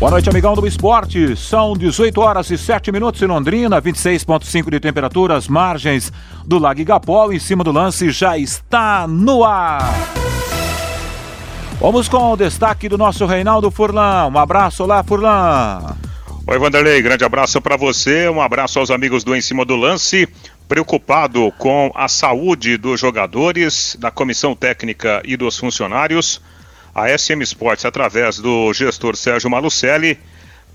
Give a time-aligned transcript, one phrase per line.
[0.00, 1.36] Boa noite, amigão do esporte.
[1.36, 6.10] São 18 horas e 7 minutos em Londrina, 26,5 de temperatura, as margens
[6.46, 7.30] do Lago Igapó.
[7.30, 9.92] Em cima do lance já está no ar.
[11.78, 14.30] Vamos com o destaque do nosso Reinaldo Furlan.
[14.32, 15.94] Um abraço lá, Furlan.
[16.46, 18.26] Oi, Vanderlei, grande abraço para você.
[18.30, 20.26] Um abraço aos amigos do Em Cima do Lance.
[20.66, 26.40] Preocupado com a saúde dos jogadores, da comissão técnica e dos funcionários
[26.94, 30.18] a SM Sports, através do gestor Sérgio Malucelli,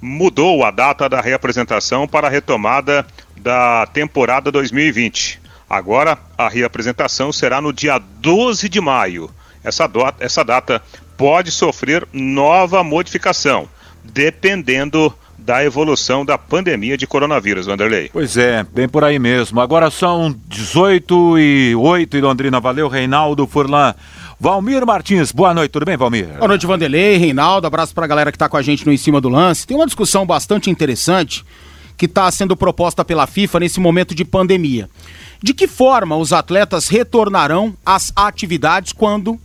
[0.02, 3.06] mudou a data da reapresentação para a retomada
[3.38, 5.42] da temporada 2020.
[5.70, 9.30] Agora, a reapresentação será no dia 12 de maio.
[9.64, 10.82] Essa, do, essa data
[11.18, 13.68] pode sofrer nova modificação,
[14.04, 18.10] dependendo da evolução da pandemia de coronavírus, Vanderlei.
[18.12, 19.60] Pois é, bem por aí mesmo.
[19.60, 22.60] Agora são 18 e 8 em Londrina.
[22.60, 23.94] Valeu, Reinaldo Furlan.
[24.38, 26.28] Valmir Martins, boa noite, tudo bem, Valmir?
[26.28, 28.98] Boa noite, Vanderlei, Reinaldo, abraço para a galera que está com a gente no Em
[28.98, 29.66] Cima do Lance.
[29.66, 31.46] Tem uma discussão bastante interessante
[31.96, 34.90] que está sendo proposta pela FIFA nesse momento de pandemia.
[35.42, 39.40] De que forma os atletas retornarão às atividades quando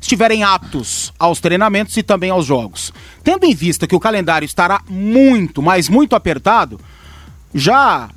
[0.00, 2.92] estiverem aptos aos treinamentos e também aos jogos?
[3.22, 6.80] Tendo em vista que o calendário estará muito, mas muito apertado,
[7.54, 8.10] já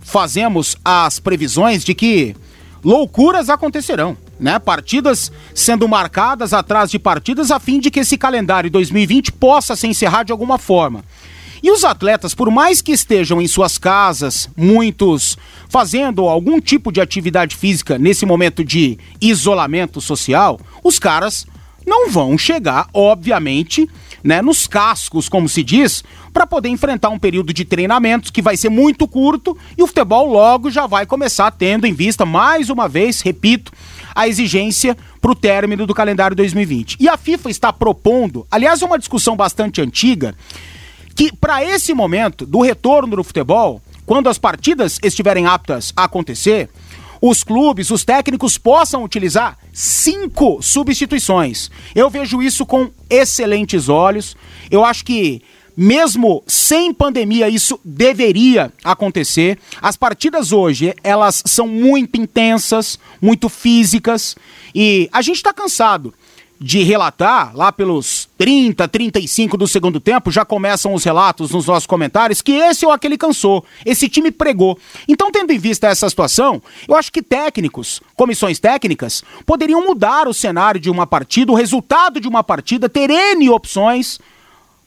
[0.00, 2.36] fazemos as previsões de que
[2.84, 4.58] loucuras acontecerão né?
[4.58, 9.86] Partidas sendo marcadas atrás de partidas a fim de que esse calendário 2020 possa se
[9.86, 11.04] encerrar de alguma forma.
[11.62, 15.36] E os atletas, por mais que estejam em suas casas, muitos
[15.68, 21.46] fazendo algum tipo de atividade física nesse momento de isolamento social, os caras
[21.86, 23.88] não vão chegar, obviamente,
[24.22, 26.02] né, nos cascos, como se diz,
[26.32, 30.30] para poder enfrentar um período de treinamentos que vai ser muito curto e o futebol
[30.30, 33.72] logo já vai começar tendo em vista, mais uma vez, repito,
[34.16, 36.96] a exigência para o término do calendário 2020.
[36.98, 40.34] E a FIFA está propondo, aliás, uma discussão bastante antiga,
[41.14, 46.70] que para esse momento do retorno do futebol, quando as partidas estiverem aptas a acontecer,
[47.20, 51.70] os clubes, os técnicos possam utilizar cinco substituições.
[51.94, 54.36] Eu vejo isso com excelentes olhos.
[54.70, 55.42] Eu acho que
[55.76, 59.58] mesmo sem pandemia, isso deveria acontecer.
[59.82, 64.36] As partidas hoje, elas são muito intensas, muito físicas,
[64.74, 66.14] e a gente está cansado
[66.58, 71.86] de relatar, lá pelos 30, 35 do segundo tempo, já começam os relatos nos nossos
[71.86, 74.78] comentários, que esse ou aquele cansou, esse time pregou.
[75.06, 80.34] Então, tendo em vista essa situação, eu acho que técnicos, comissões técnicas, poderiam mudar o
[80.34, 84.18] cenário de uma partida, o resultado de uma partida, ter N opções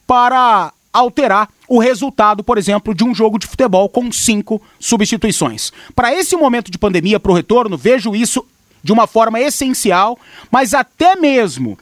[0.08, 5.72] para alterar o resultado, por exemplo, de um jogo de futebol com cinco substituições.
[5.96, 8.46] Para esse momento de pandemia, para o retorno, vejo isso
[8.84, 10.18] de uma forma essencial,
[10.52, 11.78] mas até mesmo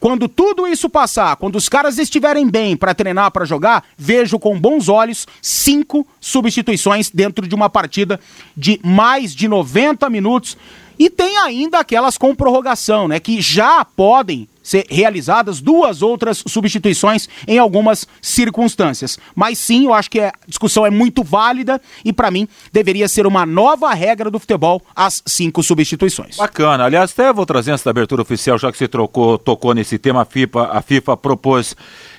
[0.00, 4.58] quando tudo isso passar, quando os caras estiverem bem para treinar, para jogar, vejo com
[4.58, 8.20] bons olhos cinco substituições dentro de uma partida
[8.56, 10.56] de mais de 90 minutos.
[10.98, 13.20] E tem ainda aquelas com prorrogação, né?
[13.20, 19.18] Que já podem ser realizadas duas outras substituições em algumas circunstâncias.
[19.34, 23.26] Mas sim, eu acho que a discussão é muito válida e para mim deveria ser
[23.26, 26.36] uma nova regra do futebol as cinco substituições.
[26.36, 26.84] Bacana.
[26.84, 30.24] Aliás, até vou trazer essa abertura oficial, já que você trocou, tocou nesse tema, a
[30.26, 31.74] FIFA, a FIFA propôs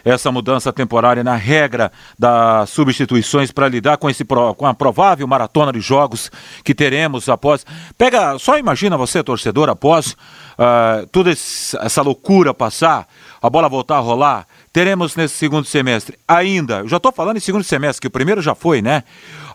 [0.09, 5.71] essa mudança temporária na regra das substituições para lidar com esse com a provável maratona
[5.71, 6.31] de jogos
[6.63, 7.65] que teremos após.
[7.97, 13.07] Pega, só imagina você, torcedor, após uh, toda essa loucura passar,
[13.41, 17.63] a bola voltar a rolar, teremos nesse segundo semestre ainda, já estou falando em segundo
[17.63, 19.03] semestre, que o primeiro já foi, né?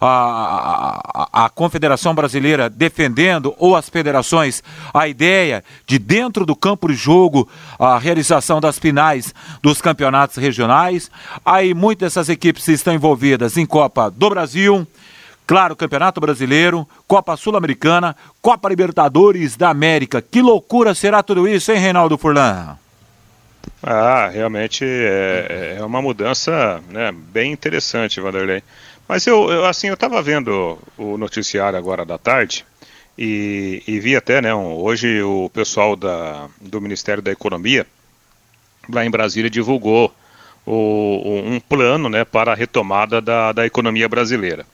[0.00, 1.00] A,
[1.32, 4.62] a, a, Confederação Brasileira defendendo, ou as federações,
[4.93, 9.32] a ideia de dentro do campo de jogo, a realização das finais
[9.62, 11.11] dos campeonatos regionais.
[11.44, 14.87] Aí muitas dessas equipes estão envolvidas em Copa do Brasil,
[15.46, 20.22] Claro, Campeonato Brasileiro, Copa Sul-Americana, Copa Libertadores da América.
[20.22, 22.78] Que loucura será tudo isso, hein, Reinaldo Furlan?
[23.82, 28.62] Ah, realmente é, é uma mudança né, bem interessante, Vanderlei.
[29.08, 32.64] Mas eu, eu assim, eu estava vendo o noticiário agora da tarde
[33.19, 37.87] e, e vi até, né, um, hoje o pessoal da, do Ministério da Economia
[38.88, 40.12] lá em Brasília divulgou
[40.67, 44.67] o, um plano, né, para a retomada da, da economia brasileira.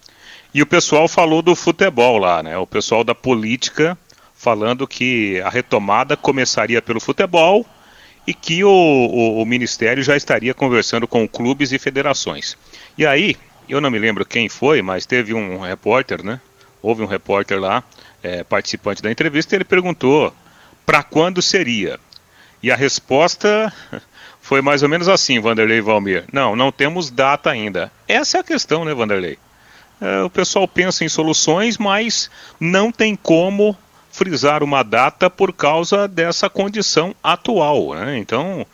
[0.54, 2.58] E o pessoal falou do futebol lá, né?
[2.58, 3.96] O pessoal da política
[4.34, 7.64] falando que a retomada começaria pelo futebol
[8.31, 12.56] e que o, o, o, Ministério já estaria conversando com clubes e federações.
[12.97, 13.37] E aí,
[13.69, 16.41] eu não me lembro quem foi, mas teve um repórter, né?
[16.81, 17.82] Houve um repórter lá,
[18.23, 20.32] é, participante da entrevista, e ele perguntou
[20.87, 21.99] para quando seria.
[22.62, 23.73] E a resposta
[24.41, 26.25] foi mais ou menos assim, Vanderlei Valmir.
[26.32, 27.91] Não, não temos data ainda.
[28.06, 29.41] Essa é a questão, né, Vanderlei?
[30.00, 32.31] É, o pessoal pensa em soluções, mas
[32.61, 33.77] não tem como
[34.10, 37.94] frisar uma data por causa dessa condição atual.
[37.94, 38.18] Né?
[38.18, 38.66] Então,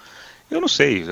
[0.50, 1.04] eu não sei,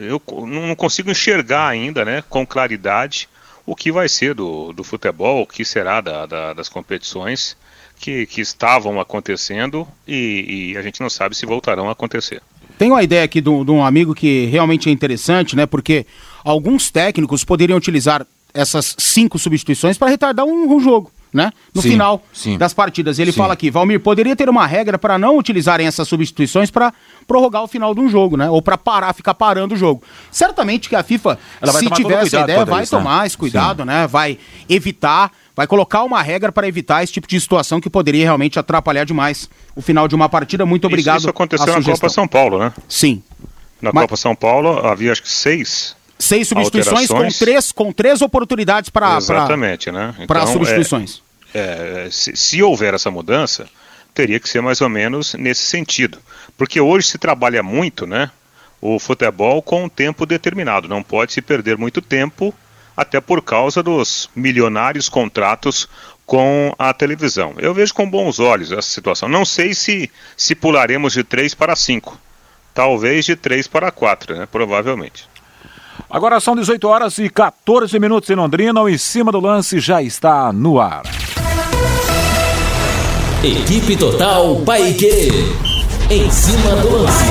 [0.00, 3.28] eu não consigo enxergar ainda né, com claridade
[3.64, 7.56] o que vai ser do, do futebol, o que será da, da, das competições
[8.00, 12.40] que, que estavam acontecendo e, e, a gente não sabe se voltarão a acontecer.
[12.78, 15.66] Tem uma ideia aqui de um, amigo que realmente é interessante, né?
[15.66, 16.06] Porque
[16.44, 21.52] alguns técnicos poderiam utilizar essas cinco substituições para retardar um, um jogo né?
[21.74, 22.56] No sim, final sim.
[22.58, 23.18] das partidas.
[23.18, 23.38] Ele sim.
[23.38, 26.92] fala aqui, Valmir, poderia ter uma regra para não utilizarem essas substituições para
[27.26, 28.48] prorrogar o final de um jogo, né?
[28.48, 30.02] Ou para parar, ficar parando o jogo.
[30.30, 31.38] Certamente que a FIFA,
[31.72, 33.26] se tiver essa ideia, vai isso, tomar né?
[33.26, 34.06] esse cuidado, né?
[34.06, 34.38] Vai
[34.68, 39.04] evitar, vai colocar uma regra para evitar esse tipo de situação que poderia realmente atrapalhar
[39.04, 40.64] demais o final de uma partida.
[40.64, 41.18] Muito obrigado.
[41.18, 42.72] Isso, isso aconteceu na Copa São Paulo, né?
[42.88, 43.22] Sim.
[43.80, 44.02] Na Mas...
[44.04, 49.16] Copa São Paulo havia acho que seis Seis substituições com três, com três oportunidades para
[49.16, 50.14] Exatamente, pra, né?
[50.14, 51.22] Então, para substituições.
[51.54, 53.68] É, é, se, se houver essa mudança,
[54.12, 56.18] teria que ser mais ou menos nesse sentido.
[56.56, 58.30] Porque hoje se trabalha muito, né?
[58.80, 60.88] O futebol com um tempo determinado.
[60.88, 62.52] Não pode se perder muito tempo,
[62.96, 65.88] até por causa dos milionários contratos
[66.26, 67.54] com a televisão.
[67.58, 69.28] Eu vejo com bons olhos essa situação.
[69.28, 72.20] Não sei se, se pularemos de 3 para 5.
[72.74, 74.48] Talvez de 3 para 4, né?
[74.50, 75.28] Provavelmente.
[76.10, 78.80] Agora são 18 horas e 14 minutos em Londrina.
[78.80, 81.02] O Em Cima do Lance já está no ar.
[83.44, 85.28] Equipe Total Paique.
[86.10, 87.24] Em cima do lance.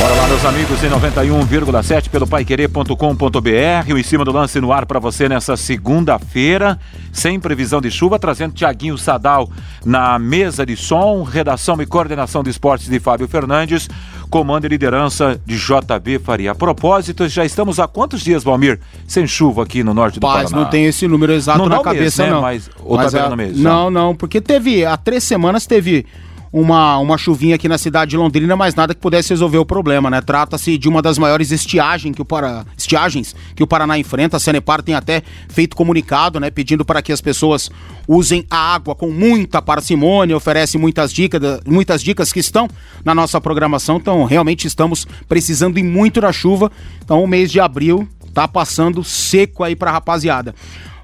[0.00, 3.92] Bora lá, meus amigos, em 91,7 pelo paiquerê.com.br.
[3.92, 6.78] O Em Cima do Lance no ar para você nessa segunda-feira,
[7.12, 9.48] sem previsão de chuva, trazendo Tiaguinho Sadal
[9.84, 13.88] na mesa de som, redação e coordenação de esportes de Fábio Fernandes,
[14.30, 16.52] comando e liderança de JB Faria.
[16.52, 20.44] A propósito, já estamos há quantos dias, Valmir, sem chuva aqui no norte do Paz,
[20.50, 20.62] Paraná?
[20.62, 22.30] não tem esse número exato não na cabeça, mês, né?
[22.30, 22.40] não.
[22.40, 23.58] Mas, ou Mas tá é, no mês?
[23.58, 26.06] Não, não, porque teve, há três semanas teve
[26.52, 30.10] uma, uma chuvinha aqui na cidade de Londrina, mas nada que pudesse resolver o problema,
[30.10, 30.20] né?
[30.20, 32.66] Trata-se de uma das maiores estiagens que o, para...
[32.76, 34.36] estiagens que o Paraná enfrenta.
[34.36, 36.50] A Sanepar tem até feito comunicado, né?
[36.50, 37.70] Pedindo para que as pessoas
[38.08, 42.68] usem a água com muita parcimônia, oferece muitas dicas, muitas dicas que estão
[43.04, 43.96] na nossa programação.
[43.96, 46.70] Então, realmente estamos precisando e muito da chuva.
[47.04, 50.54] Então, o mês de abril tá passando seco aí pra rapaziada.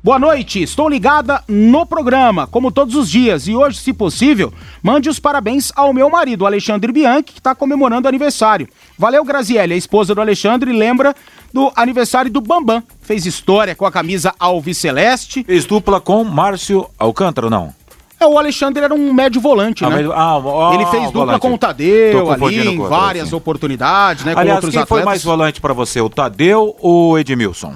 [0.06, 5.08] Boa noite, estou ligada no programa, como todos os dias, e hoje, se possível, mande
[5.08, 8.68] os parabéns ao meu marido, Alexandre Bianchi, que está comemorando aniversário.
[8.96, 11.12] Valeu, Graziele, a esposa do Alexandre, lembra
[11.52, 12.84] do aniversário do Bambam.
[13.00, 15.42] Fez história com a camisa Alves Celeste.
[15.42, 17.74] Fez dupla com Márcio Alcântara, não?
[18.20, 19.96] É, o Alexandre era um médio volante, ah, né?
[19.96, 20.12] Médio...
[20.12, 21.40] Ah, oh, Ele fez dupla volante.
[21.40, 24.34] com o Tadeu ali, em várias oportunidades, né?
[24.36, 25.02] Aliás, com outros quem atletas.
[25.02, 27.74] foi mais volante para você, o Tadeu ou o Edmilson?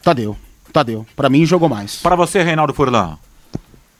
[0.00, 0.36] Tadeu.
[0.70, 1.06] Tadeu.
[1.14, 1.96] Para mim, jogou mais.
[1.96, 3.18] Para você, Reinaldo Furlan?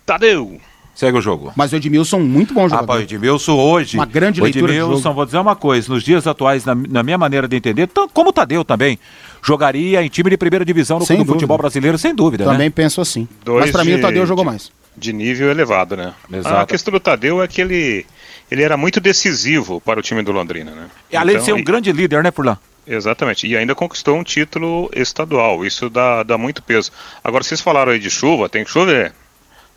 [0.07, 0.61] Tadeu.
[0.95, 1.53] Segue o jogo.
[1.57, 2.93] Mas o Edmilson, muito bom jogador.
[2.93, 3.97] Ah, o Edmilson hoje.
[3.97, 4.67] Uma grande leitura.
[4.71, 7.89] O Edmilson, vou dizer uma coisa: nos dias atuais, na, na minha maneira de entender,
[8.13, 8.99] como o Tadeu também,
[9.43, 12.45] jogaria em time de primeira divisão no, no futebol brasileiro, sem dúvida.
[12.45, 12.71] Também né?
[12.71, 13.27] penso assim.
[13.45, 14.71] Dois Mas para mim, o Tadeu jogou mais.
[14.97, 16.13] De nível elevado, né?
[16.31, 16.57] Exato.
[16.57, 18.05] A questão do Tadeu é que ele,
[18.51, 20.89] ele era muito decisivo para o time do Londrina, né?
[21.11, 21.63] E além então, de ser um e...
[21.63, 22.59] grande líder, né, Furlan?
[22.87, 23.47] Exatamente.
[23.47, 25.65] E ainda conquistou um título estadual.
[25.65, 26.91] Isso dá, dá muito peso.
[27.23, 29.13] Agora, vocês falaram aí de chuva, tem que chover.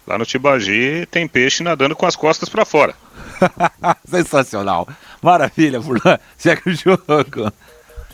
[0.05, 2.93] Lá no Tibagi tem peixe nadando com as costas para fora.
[4.05, 4.87] Sensacional.
[5.21, 6.19] Maravilha, Furlan.
[6.37, 7.51] Segue o jogo.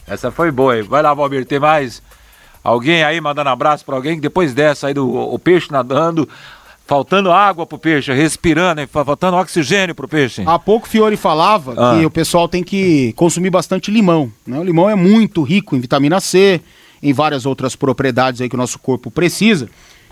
[0.08, 0.84] Essa foi boa, hein?
[0.84, 2.02] Vai lá, Valmir, tem mais?
[2.64, 4.20] Alguém aí mandando abraço para alguém?
[4.20, 6.28] Depois dessa aí do o peixe nadando,
[6.90, 10.42] faltando água pro peixe, respirando, faltando oxigênio pro peixe.
[10.44, 11.96] Há pouco o Fiore falava ah.
[11.96, 14.32] que o pessoal tem que consumir bastante limão.
[14.46, 14.58] Né?
[14.58, 16.60] O limão é muito rico em vitamina C,
[17.04, 19.70] em várias outras propriedades aí que o nosso corpo precisa.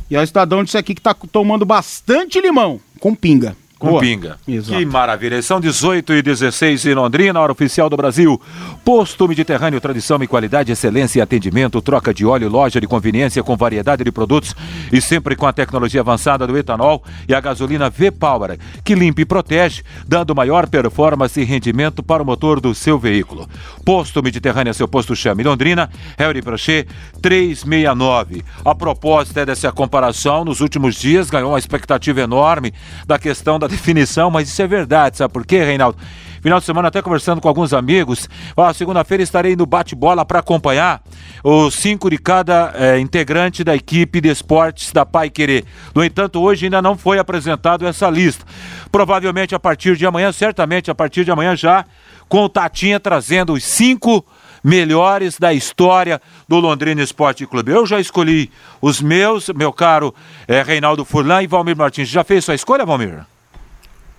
[0.07, 3.57] E o cidadão disse aqui que tá tomando bastante limão com pinga.
[3.77, 4.01] Com Boa.
[4.01, 4.37] pinga.
[4.47, 4.79] Exato.
[4.79, 5.41] Que maravilha.
[5.41, 8.41] São 18 e 16 em Londrina, hora oficial do Brasil.
[8.83, 13.55] Posto Mediterrâneo, tradição e qualidade, excelência e atendimento, troca de óleo, loja de conveniência com
[13.55, 14.55] variedade de produtos
[14.91, 19.25] e sempre com a tecnologia avançada do etanol e a gasolina V-Power, que limpa e
[19.25, 23.47] protege, dando maior performance e rendimento para o motor do seu veículo.
[23.85, 26.87] Posto Mediterrâneo, seu posto chame Londrina, Harry Prochet
[27.21, 28.43] 369.
[28.65, 32.73] A proposta é dessa comparação, nos últimos dias ganhou uma expectativa enorme
[33.05, 35.97] da questão da definição, mas isso é verdade, sabe por quê, Reinaldo?
[36.41, 38.29] Final de semana, até conversando com alguns amigos.
[38.55, 41.01] Ó, segunda-feira estarei no bate-bola para acompanhar
[41.43, 45.65] os cinco de cada é, integrante da equipe de esportes da Pai Querer.
[45.93, 48.45] No entanto, hoje ainda não foi apresentado essa lista.
[48.91, 51.85] Provavelmente a partir de amanhã, certamente a partir de amanhã já,
[52.29, 54.25] com o Tatinha trazendo os cinco
[54.63, 57.71] melhores da história do Londrina Esporte Clube.
[57.71, 60.13] Eu já escolhi os meus, meu caro
[60.47, 62.09] é, Reinaldo Furlan e Valmir Martins.
[62.09, 63.25] Já fez sua escolha, Valmir?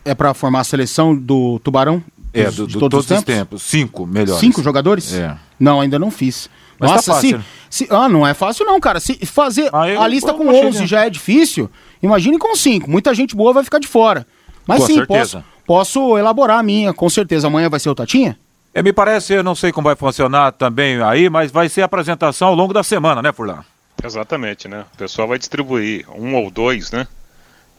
[0.09, 2.03] É para formar a seleção do Tubarão?
[2.33, 3.25] É, do, do, todos, todos os tempos?
[3.25, 3.62] tempos?
[3.62, 4.41] Cinco melhores.
[4.41, 5.12] Cinco jogadores?
[5.12, 5.37] É.
[5.59, 6.49] Não, ainda não fiz.
[6.79, 9.00] Mas tá Nossa, tá se, se, ah, não é fácil não, cara.
[9.00, 11.71] Se fazer ah, eu, a lista com 11 já é difícil,
[12.03, 12.91] imagine com cinco.
[12.91, 14.27] Muita gente boa vai ficar de fora.
[14.67, 17.49] Mas com sim, posso, posso elaborar a minha, com certeza.
[17.49, 18.38] Amanhã vai ser o Tatinha?
[18.73, 21.87] É, me parece, eu não sei como vai funcionar também aí, mas vai ser a
[21.87, 23.65] apresentação ao longo da semana, né, Furlan?
[24.05, 24.85] Exatamente, né?
[24.95, 27.09] O pessoal vai distribuir um ou dois, né?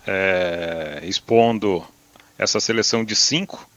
[0.06, 1.84] É, expondo
[2.40, 3.70] essa seleção de cinco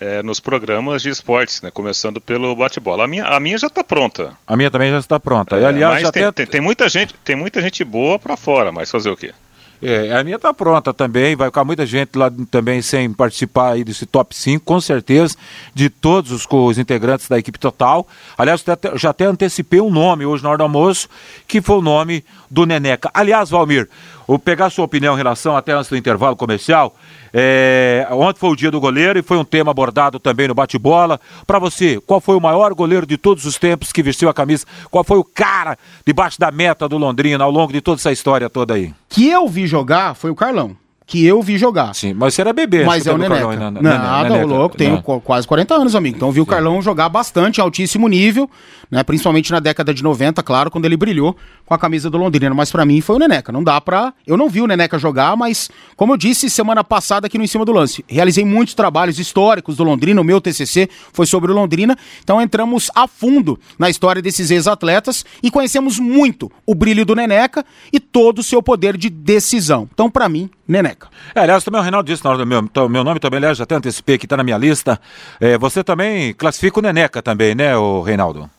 [0.00, 1.70] é, nos programas de esportes, né?
[1.72, 3.04] Começando pelo bate-bola.
[3.04, 4.32] A minha, a minha já está pronta.
[4.46, 5.56] A minha também já está pronta.
[5.56, 8.70] É, e, aliás, já tem, tem, tem, muita gente, tem muita gente boa para fora,
[8.70, 9.34] mas fazer o quê?
[9.80, 13.84] É, a minha está pronta também, vai ficar muita gente lá também sem participar aí
[13.84, 15.36] desse top 5, com certeza,
[15.72, 18.06] de todos os, os integrantes da equipe total.
[18.36, 18.64] Aliás,
[18.96, 21.08] já até antecipei um nome hoje na hora do almoço,
[21.46, 23.08] que foi o nome do Neneca.
[23.14, 23.88] Aliás, Valmir,
[24.28, 26.94] vou pegar sua opinião em relação, até antes do intervalo comercial,
[27.32, 31.18] é, ontem foi o dia do goleiro e foi um tema abordado também no bate-bola.
[31.46, 34.66] Para você, qual foi o maior goleiro de todos os tempos que vestiu a camisa?
[34.90, 38.50] Qual foi o cara debaixo da meta do Londrina ao longo de toda essa história
[38.50, 38.92] toda aí?
[39.08, 40.76] Que eu vi jogar foi o Carlão
[41.08, 41.94] que eu vi jogar.
[41.94, 42.84] Sim, mas você era bebê.
[42.84, 43.40] Mas é o Neneca.
[43.40, 44.46] Carlão, Nada, Neneca.
[44.46, 45.20] louco, tenho não.
[45.20, 46.14] quase 40 anos, amigo.
[46.14, 48.48] Então vi o Carlão jogar bastante, altíssimo nível,
[48.90, 49.02] né?
[49.02, 51.34] Principalmente na década de 90, claro, quando ele brilhou
[51.64, 52.54] com a camisa do Londrina.
[52.54, 53.50] Mas para mim foi o Neneca.
[53.50, 54.12] Não dá pra...
[54.26, 57.46] Eu não vi o Neneca jogar, mas como eu disse semana passada aqui no Em
[57.46, 61.54] Cima do Lance, realizei muitos trabalhos históricos do Londrina, o meu TCC foi sobre o
[61.54, 67.14] Londrina, então entramos a fundo na história desses ex-atletas e conhecemos muito o brilho do
[67.16, 69.88] Neneca e todo o seu poder de decisão.
[69.90, 70.97] Então, para mim, Neneca.
[71.34, 73.58] É, aliás, também o Reinaldo disse na hora do meu, então, meu nome também, aliás,
[73.58, 75.00] já até antecipei que está na minha lista.
[75.40, 78.50] É, você também classifica o Neneca também, né, o Reinaldo?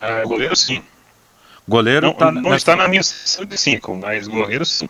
[0.00, 0.82] É, goleiro sim.
[1.68, 4.88] Goleiro não, tá, não está na minha sessão de cinco, mas goleiro sim.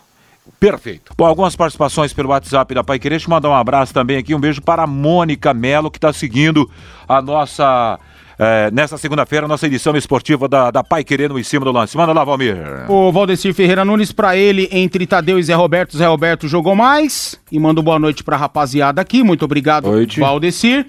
[0.58, 1.12] Perfeito.
[1.16, 3.16] Bom, algumas participações pelo WhatsApp da Pai Querer.
[3.16, 6.12] Deixa eu mandar um abraço também aqui, um beijo para a Mônica Melo, que está
[6.12, 6.70] seguindo
[7.08, 7.98] a nossa
[8.42, 11.94] é, nesta segunda-feira, nossa edição esportiva da, da Pai Querendo em cima do lance.
[11.94, 12.56] Manda lá, Valmir.
[12.88, 17.38] O Valdecir Ferreira Nunes, para ele, entre Tadeu e Zé Roberto, Zé Roberto jogou mais.
[17.52, 19.22] E manda boa noite pra rapaziada aqui.
[19.22, 20.18] Muito obrigado, noite.
[20.18, 20.86] Valdecir.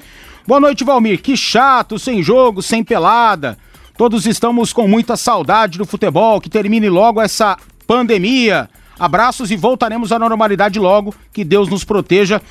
[0.47, 1.21] Boa noite, Valmir.
[1.21, 3.57] Que chato, sem jogo, sem pelada.
[3.97, 6.39] Todos estamos com muita saudade do futebol.
[6.39, 8.69] Que termine logo essa pandemia.
[8.97, 11.13] Abraços e voltaremos à normalidade logo.
[11.33, 12.41] Que Deus nos proteja.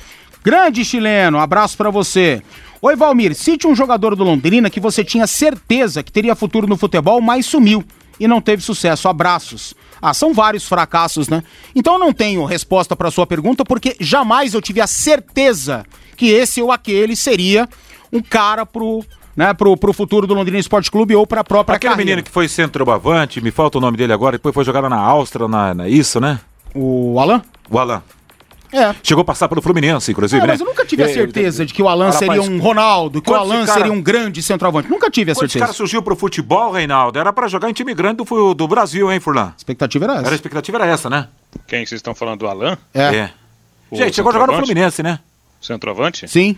[0.43, 2.41] Grande chileno, abraço para você.
[2.81, 6.75] Oi, Valmir, cite um jogador do Londrina que você tinha certeza que teria futuro no
[6.75, 7.83] futebol, mas sumiu
[8.19, 9.07] e não teve sucesso.
[9.07, 9.75] Abraços.
[10.01, 11.43] Ah, são vários fracassos, né?
[11.75, 15.85] Então eu não tenho resposta para sua pergunta porque jamais eu tive a certeza
[16.17, 17.69] que esse ou aquele seria
[18.11, 19.05] um cara pro
[19.35, 22.09] né, pro, pro futuro do Londrina Esporte Clube ou pra própria Aquele carreira.
[22.09, 25.47] menino que foi centroavante, me falta o nome dele agora, depois foi jogado na Áustria,
[25.47, 26.39] na, na isso, né?
[26.73, 27.41] O Alan?
[27.69, 28.01] O Alan.
[28.71, 28.95] É.
[29.03, 30.53] Chegou a passar pelo Fluminense, inclusive, é, né?
[30.53, 33.21] Mas eu nunca tive a é, certeza de que o Alan rapaz, seria um Ronaldo,
[33.21, 33.79] que o Alan cara...
[33.79, 34.89] seria um grande centroavante.
[34.89, 35.57] Nunca tive a certeza.
[35.57, 39.11] Esse cara surgiu pro futebol, Reinaldo, era para jogar em time grande do, do Brasil,
[39.11, 39.47] hein, Furlan?
[39.47, 40.21] A expectativa era essa.
[40.21, 41.27] Era, a expectativa era essa, né?
[41.67, 42.77] Quem vocês estão falando do Alan?
[42.93, 43.15] É.
[43.15, 43.31] é.
[43.91, 45.19] Gente, chegou a jogar no Fluminense, né?
[45.59, 46.27] Centroavante?
[46.27, 46.57] Sim.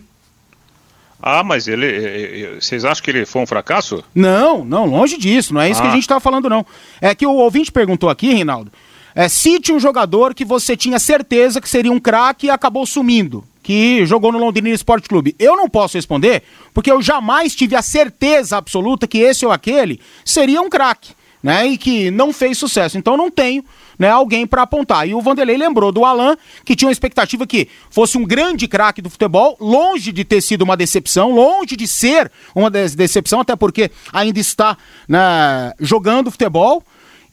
[1.26, 2.60] Ah, mas ele.
[2.60, 4.04] Vocês acham que ele foi um fracasso?
[4.14, 5.54] Não, não, longe disso.
[5.54, 5.84] Não é isso ah.
[5.84, 6.66] que a gente estava falando, não.
[7.00, 8.72] É que o ouvinte perguntou aqui, Reinaldo,
[9.16, 13.44] é, cite um jogador que você tinha certeza que seria um craque e acabou sumindo,
[13.62, 15.36] que jogou no Londrina Esporte Clube.
[15.38, 16.44] Eu não posso responder,
[16.74, 21.68] porque eu jamais tive a certeza absoluta que esse ou aquele seria um craque, né?
[21.68, 22.98] E que não fez sucesso.
[22.98, 23.64] Então não tenho
[23.98, 25.08] né, alguém para apontar.
[25.08, 29.02] E o Vanderlei lembrou do Alan, que tinha uma expectativa que fosse um grande craque
[29.02, 33.92] do futebol, longe de ter sido uma decepção, longe de ser uma decepção, até porque
[34.12, 34.78] ainda está
[35.08, 36.84] né, jogando futebol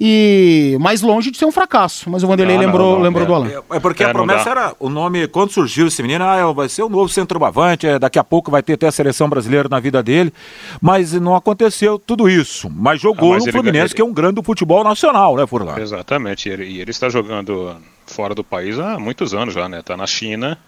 [0.01, 2.09] e mais longe de ser um fracasso.
[2.09, 3.49] Mas o Vanderlei não, lembrou, não, não, lembrou é, do Alan.
[3.49, 6.71] É, é porque é, a promessa era o nome, quando surgiu esse menino, ah, vai
[6.71, 9.79] ser o novo centroavante, é, daqui a pouco vai ter até a seleção brasileira na
[9.79, 10.33] vida dele,
[10.81, 12.71] mas não aconteceu tudo isso.
[12.71, 13.95] Mas jogou ah, mas no Fluminense, ele...
[13.95, 15.79] que é um grande do futebol nacional, né, Furlan?
[15.79, 17.77] Exatamente, e ele, e ele está jogando
[18.07, 19.81] fora do país há muitos anos já, né?
[19.81, 20.59] Está na China,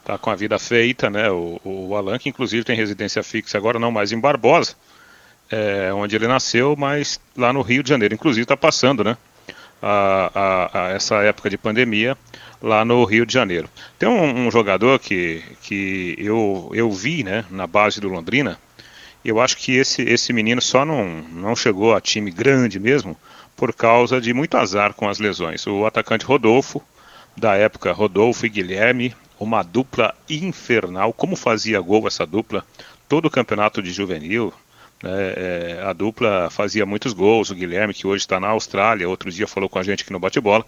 [0.00, 1.30] está com a vida feita, né?
[1.30, 4.74] O, o Alan, que inclusive tem residência fixa agora, não mais em Barbosa,
[5.54, 8.14] é, onde ele nasceu, mas lá no Rio de Janeiro.
[8.14, 9.16] Inclusive está passando, né?
[9.80, 12.16] A, a, a, essa época de pandemia
[12.60, 13.68] lá no Rio de Janeiro.
[13.98, 18.58] Tem um, um, jogador que, que eu, eu vi né, na base do Londrina.
[19.24, 23.16] Eu acho que esse, esse menino só não, não chegou a time grande mesmo
[23.54, 25.66] por causa de muito azar com as lesões.
[25.66, 26.82] O atacante Rodolfo,
[27.36, 31.12] da época Rodolfo e Guilherme, uma dupla infernal.
[31.12, 32.64] Como fazia gol essa dupla?
[33.08, 34.52] Todo o campeonato de juvenil,
[35.04, 39.30] é, é, a dupla fazia muitos gols, o Guilherme, que hoje está na Austrália, outro
[39.30, 40.64] dia falou com a gente aqui no bate-bola,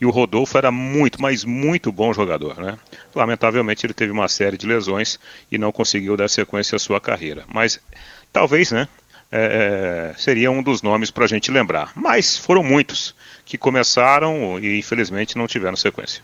[0.00, 2.56] e o Rodolfo era muito, mas muito bom jogador.
[2.58, 2.78] Né?
[3.14, 5.18] Lamentavelmente ele teve uma série de lesões
[5.50, 7.44] e não conseguiu dar sequência à sua carreira.
[7.52, 7.80] Mas
[8.32, 8.88] talvez, né?
[9.30, 11.92] É, é seria um dos nomes para a gente lembrar.
[11.94, 13.14] Mas foram muitos
[13.44, 16.22] que começaram e infelizmente não tiveram sequência.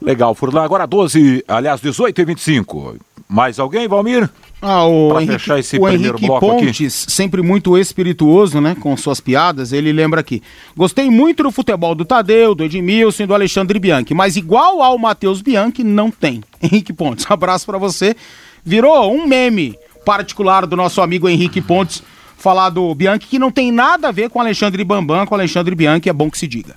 [0.00, 0.62] Legal, Furlan.
[0.62, 2.96] Agora 12, aliás, 18 e 25.
[3.28, 4.30] Mais alguém, Valmir?
[4.60, 7.12] Ah, o Henrique, esse o Henrique Pontes, aqui.
[7.12, 10.42] sempre muito espirituoso, né, com suas piadas, ele lembra aqui.
[10.76, 14.98] Gostei muito do futebol do Tadeu, do Edmilson e do Alexandre Bianchi, mas igual ao
[14.98, 16.42] Matheus Bianchi, não tem.
[16.60, 18.16] Henrique Pontes, abraço para você.
[18.64, 22.02] Virou um meme particular do nosso amigo Henrique Pontes
[22.38, 26.08] falar do Bianchi, que não tem nada a ver com Alexandre Bambam, com Alexandre Bianchi,
[26.08, 26.74] é bom que se diga.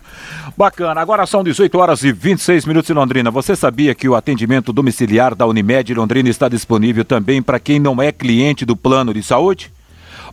[0.58, 3.32] Bacana, agora são 18 horas e 26 minutos em Londrina.
[3.32, 8.02] Você sabia que o atendimento domiciliar da Unimed Londrina está disponível também para quem não
[8.02, 9.72] é cliente do plano de saúde?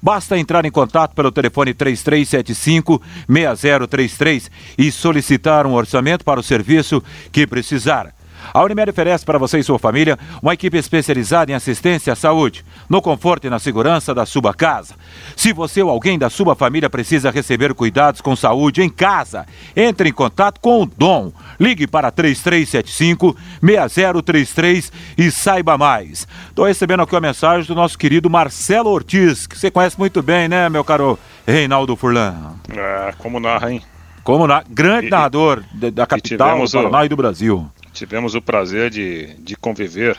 [0.03, 7.47] Basta entrar em contato pelo telefone 3375-6033 e solicitar um orçamento para o serviço que
[7.47, 8.15] precisar.
[8.53, 12.65] A Unimed oferece para você e sua família uma equipe especializada em assistência à saúde,
[12.89, 14.95] no conforto e na segurança da sua casa.
[15.37, 19.45] Se você ou alguém da sua família precisa receber cuidados com saúde em casa,
[19.77, 21.33] entre em contato com o Dom.
[21.59, 26.27] Ligue para 3375-6033 e saiba mais.
[26.49, 30.49] Estou recebendo aqui uma mensagem do nosso querido Marcelo Ortiz, que você conhece muito bem,
[30.49, 32.57] né, meu caro Reinaldo Furlan?
[32.71, 33.81] É, como narra, hein?
[34.23, 34.63] Como na...
[34.69, 37.05] grande e, narrador da capital do Paraná o...
[37.05, 37.67] e do Brasil.
[37.99, 40.17] Tivemos o prazer de, de conviver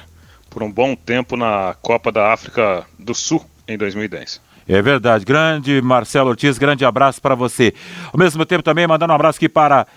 [0.49, 4.41] por um bom tempo na Copa da África do Sul em 2010.
[4.67, 5.23] É verdade.
[5.23, 7.73] Grande Marcelo Ortiz, grande abraço para você.
[8.11, 9.87] Ao mesmo tempo também mandando um abraço aqui para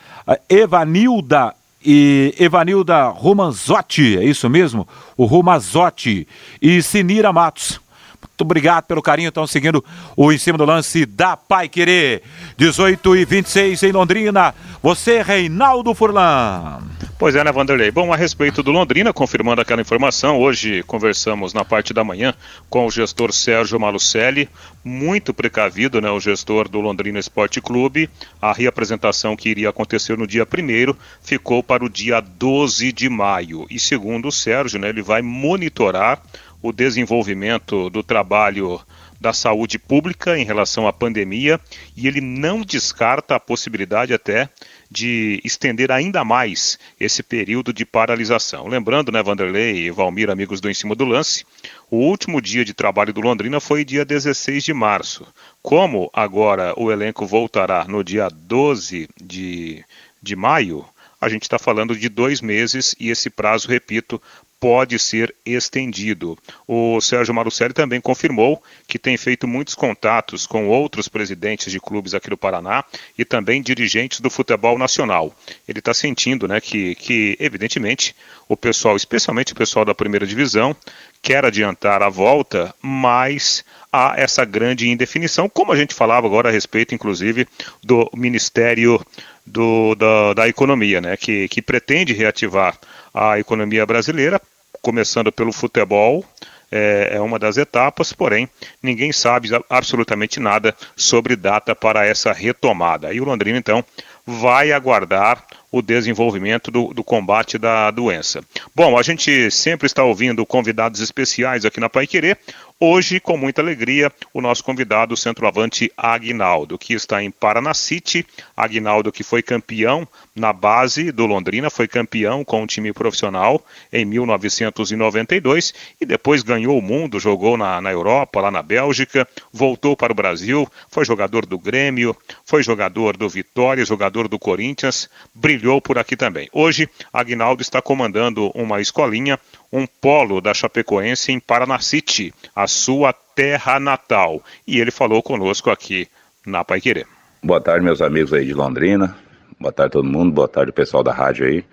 [0.48, 1.52] Evanilda
[1.84, 4.86] e Evanilda Romanzotti, é isso mesmo?
[5.16, 6.28] O Romazotti
[6.62, 7.80] e Sinira Matos.
[8.22, 9.28] Muito obrigado pelo carinho.
[9.28, 9.84] Estão seguindo
[10.16, 12.22] o em cima do lance da Pai Querer.
[12.56, 14.54] 18 e 26 em Londrina.
[14.82, 16.80] Você, Reinaldo Furlan.
[17.18, 17.92] Pois é, né, Vanderlei?
[17.92, 22.34] Bom, a respeito do Londrina, confirmando aquela informação, hoje conversamos na parte da manhã
[22.68, 24.48] com o gestor Sérgio Malucelli,
[24.84, 28.10] muito precavido, né, o gestor do Londrina Esporte Clube.
[28.40, 33.68] A reapresentação que iria acontecer no dia 1 ficou para o dia 12 de maio.
[33.70, 36.20] E segundo o Sérgio, né, ele vai monitorar
[36.62, 38.80] o desenvolvimento do trabalho
[39.20, 41.60] da saúde pública em relação à pandemia
[41.96, 44.48] e ele não descarta a possibilidade até
[44.90, 48.66] de estender ainda mais esse período de paralisação.
[48.66, 51.46] Lembrando, né, Vanderlei e Valmir, amigos do Em Cima do Lance,
[51.90, 55.26] o último dia de trabalho do Londrina foi dia 16 de março.
[55.62, 59.84] Como agora o elenco voltará no dia 12 de,
[60.20, 60.84] de maio,
[61.22, 64.20] a gente está falando de dois meses e esse prazo, repito,
[64.62, 66.38] pode ser estendido.
[66.68, 72.14] O Sérgio Marucelli também confirmou que tem feito muitos contatos com outros presidentes de clubes
[72.14, 72.84] aqui do Paraná
[73.18, 75.34] e também dirigentes do futebol nacional.
[75.66, 78.14] Ele está sentindo né, que, que, evidentemente,
[78.48, 80.76] o pessoal, especialmente o pessoal da primeira divisão,
[81.20, 86.52] quer adiantar a volta, mas há essa grande indefinição, como a gente falava agora a
[86.52, 87.48] respeito, inclusive,
[87.82, 89.04] do Ministério
[89.44, 92.78] do, da, da Economia, né, que, que pretende reativar
[93.12, 94.40] a economia brasileira
[94.82, 96.24] começando pelo futebol,
[96.70, 98.48] é, é, uma das etapas, porém
[98.82, 103.12] ninguém sabe absolutamente nada sobre data para essa retomada.
[103.12, 103.84] E o Londrina então
[104.26, 108.42] vai aguardar o desenvolvimento do, do combate da doença.
[108.74, 112.38] Bom, a gente sempre está ouvindo convidados especiais aqui na Pai Querer.
[112.84, 118.26] Hoje, com muita alegria, o nosso convidado, o centroavante Agnaldo, que está em Paranacite.
[118.56, 124.04] Agnaldo, que foi campeão na base do Londrina, foi campeão com o time profissional em
[124.04, 130.10] 1992 e depois ganhou o mundo, jogou na, na Europa, lá na Bélgica, voltou para
[130.10, 135.98] o Brasil, foi jogador do Grêmio, foi jogador do Vitória, jogador do Corinthians, brilhou por
[135.98, 136.48] aqui também.
[136.52, 139.38] Hoje, Agnaldo está comandando uma escolinha,
[139.72, 144.42] um polo da Chapecoense em Paranacite, a sua terra natal.
[144.66, 146.06] E ele falou conosco aqui
[146.46, 147.06] na Paiquerê.
[147.42, 149.16] Boa tarde, meus amigos aí de Londrina.
[149.58, 151.64] Boa tarde todo mundo, boa tarde pessoal da rádio aí.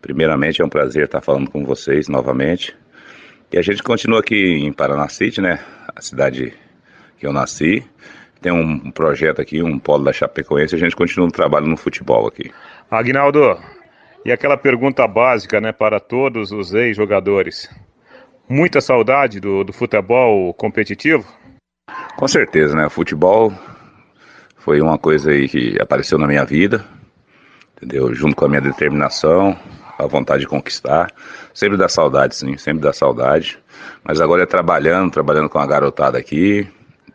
[0.00, 2.74] Primeiramente é um prazer estar falando com vocês novamente.
[3.52, 5.60] E a gente continua aqui em Paranacite, né?
[5.94, 6.54] A cidade
[7.18, 7.84] que eu nasci.
[8.40, 12.26] Tem um projeto aqui, um polo da Chapecoense, a gente continua no trabalho no futebol
[12.26, 12.50] aqui.
[12.90, 13.56] Aguinaldo,
[14.24, 17.68] e aquela pergunta básica, né, para todos os ex-jogadores.
[18.48, 21.26] Muita saudade do, do futebol competitivo?
[22.16, 22.86] Com certeza, né?
[22.86, 23.52] O futebol
[24.56, 26.84] foi uma coisa aí que apareceu na minha vida,
[27.76, 28.14] entendeu?
[28.14, 29.58] Junto com a minha determinação,
[29.98, 31.10] a vontade de conquistar.
[31.52, 33.58] Sempre dá saudade, sim, sempre dá saudade.
[34.04, 36.68] Mas agora é trabalhando, trabalhando com a garotada aqui,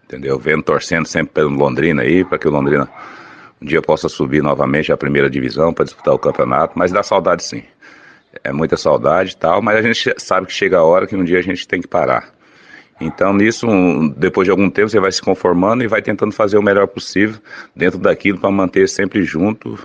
[0.03, 0.37] entendeu?
[0.39, 2.89] Vendo, torcendo sempre pelo Londrina aí, para que o Londrina
[3.61, 7.43] um dia possa subir novamente à primeira divisão para disputar o campeonato, mas dá saudade
[7.43, 7.63] sim.
[8.43, 11.23] É muita saudade e tal, mas a gente sabe que chega a hora que um
[11.23, 12.31] dia a gente tem que parar.
[12.99, 13.67] Então, nisso,
[14.15, 17.39] depois de algum tempo, você vai se conformando e vai tentando fazer o melhor possível
[17.75, 19.77] dentro daquilo para manter sempre junto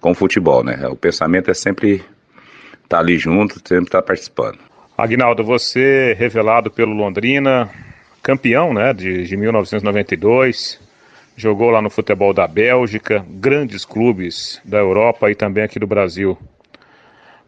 [0.00, 0.86] com o futebol, né?
[0.88, 4.58] O pensamento é sempre estar tá ali junto, sempre estar tá participando.
[4.98, 7.70] Agnaldo, você revelado pelo Londrina,
[8.22, 10.80] campeão, né, de, de 1992,
[11.36, 16.36] jogou lá no futebol da Bélgica, grandes clubes da Europa e também aqui do Brasil.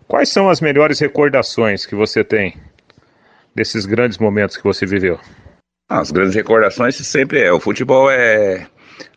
[0.06, 2.54] Quais são as melhores recordações que você tem
[3.54, 5.18] desses grandes momentos que você viveu?
[5.88, 7.50] As grandes recordações sempre é.
[7.52, 8.66] O futebol é.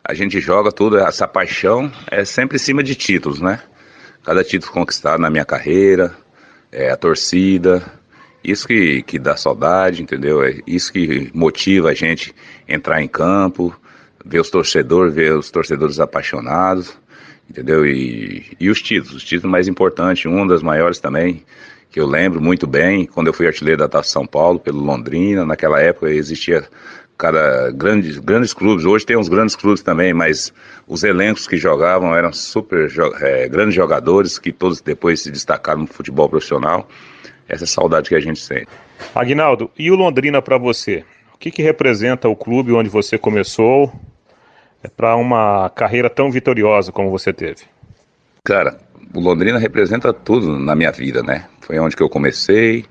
[0.04, 3.60] A gente joga tudo, essa paixão é sempre em cima de títulos, né?
[4.24, 6.14] Cada título conquistado na minha carreira,
[6.70, 7.82] é a torcida,
[8.42, 10.42] isso que, que dá saudade, entendeu?
[10.42, 12.34] É isso que motiva a gente
[12.68, 13.74] entrar em campo,
[14.24, 16.96] ver os torcedores, ver os torcedores apaixonados,
[17.48, 17.86] entendeu?
[17.86, 21.44] E, e os títulos, os títulos mais importantes, um das maiores também,
[21.90, 25.44] que eu lembro muito bem, quando eu fui artilheiro da Taça São Paulo, pelo Londrina,
[25.44, 26.66] naquela época existia
[27.18, 30.52] cara, grandes, grandes clubes, hoje tem uns grandes clubes também, mas
[30.88, 35.86] os elencos que jogavam eram super é, grandes jogadores, que todos depois se destacaram no
[35.86, 36.88] futebol profissional,
[37.48, 38.68] essa é saudade que a gente sente.
[39.14, 41.04] Aguinaldo, e o Londrina para você?
[41.42, 43.92] Que, que representa o clube onde você começou
[44.80, 47.62] é para uma carreira tão vitoriosa como você teve?
[48.44, 48.78] Cara,
[49.12, 51.46] o Londrina representa tudo na minha vida, né?
[51.60, 52.84] Foi onde que eu comecei,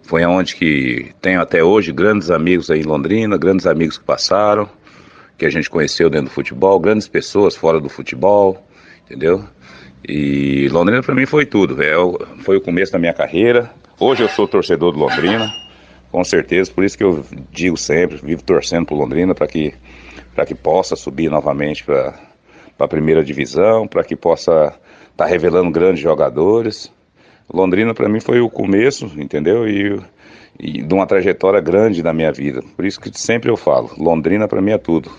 [0.00, 4.70] foi onde que tenho até hoje grandes amigos aí em Londrina, grandes amigos que passaram,
[5.36, 8.64] que a gente conheceu dentro do futebol, grandes pessoas fora do futebol,
[9.04, 9.42] entendeu?
[10.08, 11.94] E Londrina para mim foi tudo, é,
[12.44, 13.68] foi o começo da minha carreira.
[13.98, 15.52] Hoje eu sou torcedor do Londrina,
[16.10, 19.74] com certeza, por isso que eu digo sempre, vivo torcendo por Londrina para que
[20.34, 22.14] para que possa subir novamente para
[22.78, 24.66] a primeira divisão, para que possa
[25.10, 26.92] estar tá revelando grandes jogadores.
[27.52, 29.68] Londrina para mim foi o começo, entendeu?
[29.68, 30.00] E,
[30.56, 32.62] e de uma trajetória grande na minha vida.
[32.76, 35.10] Por isso que sempre eu falo, Londrina para mim é tudo.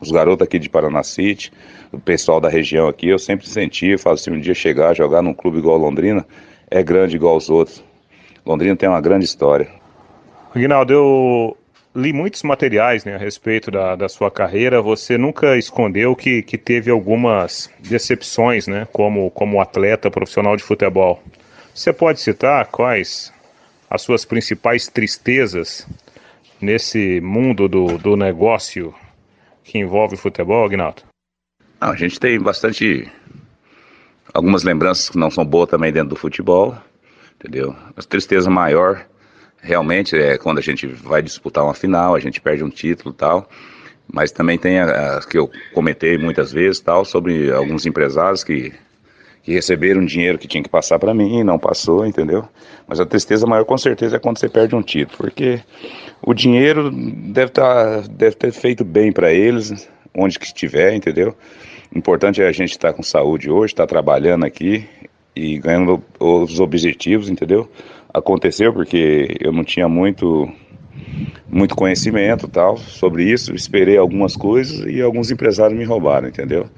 [0.00, 1.50] Os garotos aqui de Paranacite,
[1.90, 5.32] o pessoal da região aqui, eu sempre senti, falo se um dia chegar jogar num
[5.32, 6.26] clube igual Londrina,
[6.70, 7.82] é grande igual os outros.
[8.44, 9.68] Londrina tem uma grande história.
[10.54, 11.56] Aguinaldo, eu
[11.94, 14.80] li muitos materiais né, a respeito da, da sua carreira.
[14.80, 21.22] Você nunca escondeu que, que teve algumas decepções né, como, como atleta profissional de futebol.
[21.74, 23.32] Você pode citar quais
[23.90, 25.86] as suas principais tristezas
[26.60, 28.94] nesse mundo do, do negócio
[29.62, 31.02] que envolve futebol, Agnaldo?
[31.80, 33.10] a gente tem bastante.
[34.34, 36.76] Algumas lembranças que não são boas também dentro do futebol,
[37.36, 37.74] entendeu?
[37.96, 39.06] A tristeza maior
[39.60, 43.48] realmente é quando a gente vai disputar uma final, a gente perde um título tal.
[44.10, 48.72] Mas também tem a, a que eu comentei muitas vezes tal sobre alguns empresários que,
[49.42, 52.48] que receberam dinheiro que tinha que passar para mim e não passou, entendeu?
[52.86, 55.60] Mas a tristeza maior com certeza é quando você perde um título, porque
[56.22, 61.36] o dinheiro deve, tá, deve ter feito bem para eles, onde que estiver, entendeu?
[61.94, 64.88] O importante é a gente estar tá com saúde hoje, estar tá trabalhando aqui
[65.36, 67.70] e ganhando os objetivos, entendeu?
[68.12, 70.50] Aconteceu porque eu não tinha muito
[71.48, 76.68] muito conhecimento tal sobre isso, esperei algumas coisas e alguns empresários me roubaram, entendeu?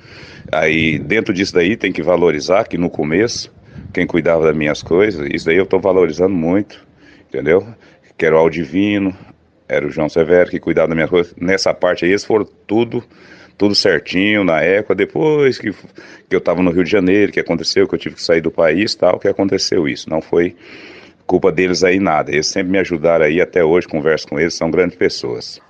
[0.52, 3.52] Aí dentro disso daí tem que valorizar que no começo
[3.92, 6.86] quem cuidava das minhas coisas, isso daí eu estou valorizando muito,
[7.28, 7.66] entendeu?
[8.16, 9.16] Que era o Aldivino,
[9.68, 11.34] era o João Severo que cuidava das minhas coisas.
[11.40, 13.02] Nessa parte aí eles foram tudo
[13.56, 17.86] tudo certinho na época, depois que, que eu estava no Rio de Janeiro, que aconteceu,
[17.86, 20.08] que eu tive que sair do país tal, que aconteceu isso.
[20.08, 20.56] Não foi
[21.30, 22.32] culpa deles aí nada.
[22.32, 25.60] Eles sempre me ajudaram aí até hoje, converso com eles, são grandes pessoas.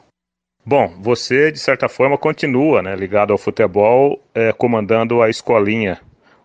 [0.65, 6.01] Bom, você de certa forma continua né, ligado ao futebol, é, comandando a escolinha,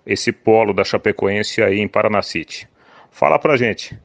[0.05, 2.67] esse polo da Chapecoense aí em Paranacite.
[3.09, 3.97] Fala pra gente,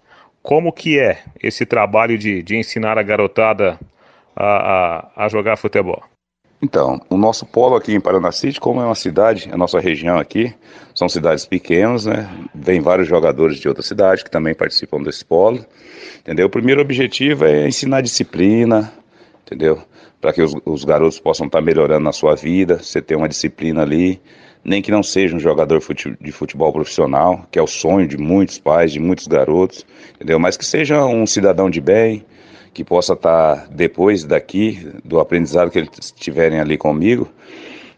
[0.43, 3.81] como que é esse trabalho de, de ensinar a garotada
[4.37, 4.47] a,
[5.17, 6.05] a, a jogar futebol?
[6.63, 10.53] Então, o nosso polo aqui em Paranacite, como é uma cidade, a nossa região aqui,
[10.95, 12.29] são cidades pequenas, né?
[12.55, 15.65] Vem vários jogadores de outras cidades que também participam desse polo,
[16.19, 16.49] entendeu?
[16.49, 18.93] O primeiro objetivo é ensinar disciplina,
[19.47, 19.83] entendeu?
[20.21, 23.81] Para que os, os, garotos possam estar melhorando na sua vida, você ter uma disciplina
[23.81, 24.21] ali,
[24.63, 25.83] nem que não seja um jogador
[26.21, 30.39] de futebol profissional, que é o sonho de muitos pais, de muitos garotos, entendeu?
[30.39, 32.23] Mas que seja um cidadão de bem,
[32.73, 37.29] que possa estar depois daqui, do aprendizado que eles tiverem ali comigo,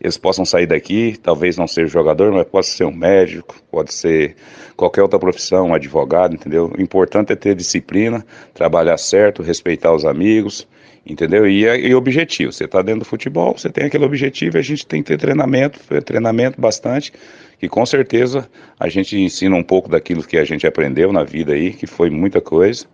[0.01, 4.35] eles possam sair daqui, talvez não seja jogador, mas pode ser um médico, pode ser
[4.77, 6.73] qualquer outra profissão, um advogado, entendeu?
[6.77, 10.67] O importante é ter disciplina, trabalhar certo, respeitar os amigos,
[11.07, 11.47] entendeu?
[11.47, 15.05] E, e objetivo, você está dentro do futebol, você tem aquele objetivo, a gente tem
[15.05, 17.13] que ter treinamento, treinamento bastante,
[17.61, 21.53] que com certeza a gente ensina um pouco daquilo que a gente aprendeu na vida
[21.53, 22.87] aí, que foi muita coisa,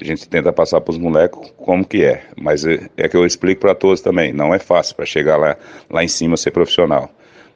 [0.00, 3.26] a gente tenta passar para os molecos como que é, mas é, é que eu
[3.26, 5.56] explico para todos também, não é fácil para chegar lá,
[5.90, 7.10] lá em cima ser profissional.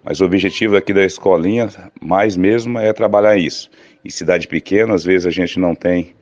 [0.05, 1.68] Mas o objetivo aqui da escolinha,
[2.01, 3.68] mais mesmo, é trabalhar isso.
[4.05, 6.14] Em cidade pequena, às vezes a gente não tem,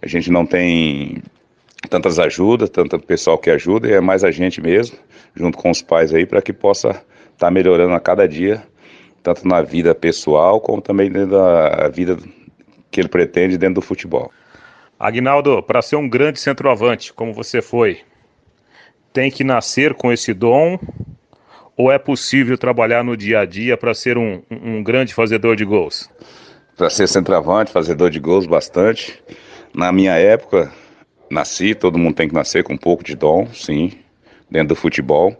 [0.00, 1.20] a gente não tem
[1.88, 4.96] tantas ajudas, tanto pessoal que ajuda, e é mais a gente mesmo,
[5.34, 7.04] junto com os pais aí, para que possa estar
[7.36, 8.62] tá melhorando a cada dia,
[9.22, 12.16] tanto na vida pessoal, como também dentro da vida
[12.92, 14.30] que ele pretende dentro do futebol.
[15.00, 18.00] Agnaldo, para ser um grande centroavante, como você foi,
[19.14, 20.78] tem que nascer com esse dom
[21.74, 25.64] ou é possível trabalhar no dia a dia para ser um, um grande fazedor de
[25.64, 26.10] gols?
[26.76, 29.18] Para ser centroavante, fazedor de gols, bastante.
[29.72, 30.70] Na minha época,
[31.30, 33.92] nasci, todo mundo tem que nascer com um pouco de dom, sim,
[34.50, 35.34] dentro do futebol.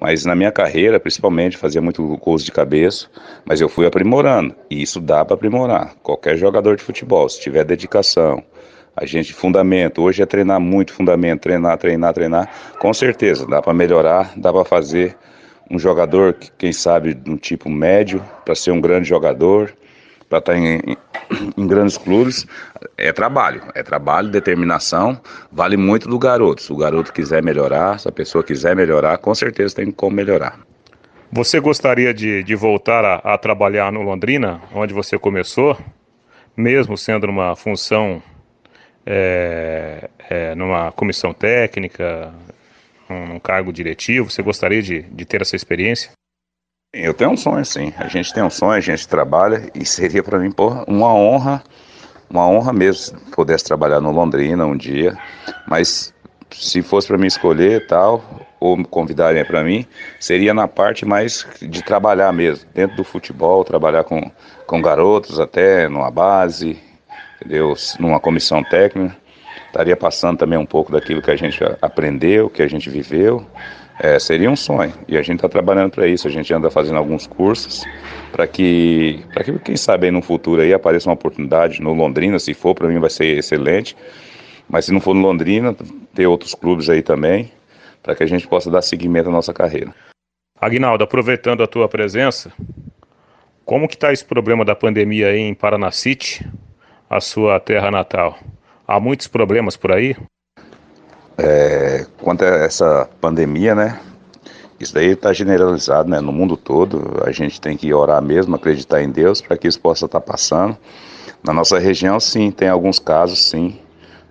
[0.00, 3.06] Mas na minha carreira, principalmente, fazia muito gols de cabeça,
[3.44, 4.52] mas eu fui aprimorando.
[4.68, 5.94] E isso dá para aprimorar.
[6.02, 8.42] Qualquer jogador de futebol, se tiver dedicação,
[8.96, 12.50] a gente, fundamento, hoje é treinar muito fundamento, treinar, treinar, treinar.
[12.78, 15.14] Com certeza, dá para melhorar, dá para fazer
[15.70, 19.74] um jogador, quem sabe, no tipo médio, para ser um grande jogador,
[20.30, 20.96] para estar tá em, em,
[21.58, 22.46] em, grandes clubes.
[22.96, 25.20] É trabalho, é trabalho, determinação,
[25.52, 26.62] vale muito do garoto.
[26.62, 30.58] Se o garoto quiser melhorar, se a pessoa quiser melhorar, com certeza tem como melhorar.
[31.30, 35.76] Você gostaria de, de voltar a, a trabalhar no Londrina, onde você começou,
[36.56, 38.22] mesmo sendo uma função
[39.06, 42.34] é, é, numa comissão técnica,
[43.08, 44.30] num, cargo diretivo?
[44.30, 46.10] Você gostaria de, de ter essa experiência?
[46.92, 47.92] Eu tenho um sonho, sim.
[47.96, 51.62] A gente tem um sonho, a gente trabalha e seria para mim porra, uma honra,
[52.28, 55.16] uma honra mesmo se pudesse trabalhar no Londrina um dia.
[55.68, 56.12] Mas
[56.50, 58.24] se fosse para mim escolher tal,
[58.58, 59.86] ou convidarem para mim,
[60.18, 64.30] seria na parte mais de trabalhar mesmo, dentro do futebol, trabalhar com,
[64.66, 66.78] com garotos até numa base,
[67.46, 67.74] entendeu?
[67.98, 69.16] Numa comissão técnica,
[69.66, 73.46] estaria passando também um pouco daquilo que a gente aprendeu, que a gente viveu.
[73.98, 76.28] É, seria um sonho e a gente está trabalhando para isso.
[76.28, 77.82] A gente anda fazendo alguns cursos
[78.30, 82.38] para que, para que quem sabe aí no futuro aí apareça uma oportunidade no Londrina.
[82.38, 83.96] Se for, para mim vai ser excelente.
[84.68, 85.74] Mas se não for no Londrina,
[86.14, 87.50] ter outros clubes aí também,
[88.02, 89.94] para que a gente possa dar seguimento à nossa carreira.
[90.60, 92.52] Aguinaldo, aproveitando a tua presença,
[93.64, 96.44] como que está esse problema da pandemia aí em Paranacite?
[97.08, 98.38] A sua terra natal.
[98.86, 100.16] Há muitos problemas por aí?
[101.38, 104.00] É, quanto a essa pandemia, né?
[104.78, 107.22] Isso daí está generalizado né, no mundo todo.
[107.24, 110.26] A gente tem que orar mesmo, acreditar em Deus para que isso possa estar tá
[110.26, 110.76] passando.
[111.42, 113.78] Na nossa região, sim, tem alguns casos, sim.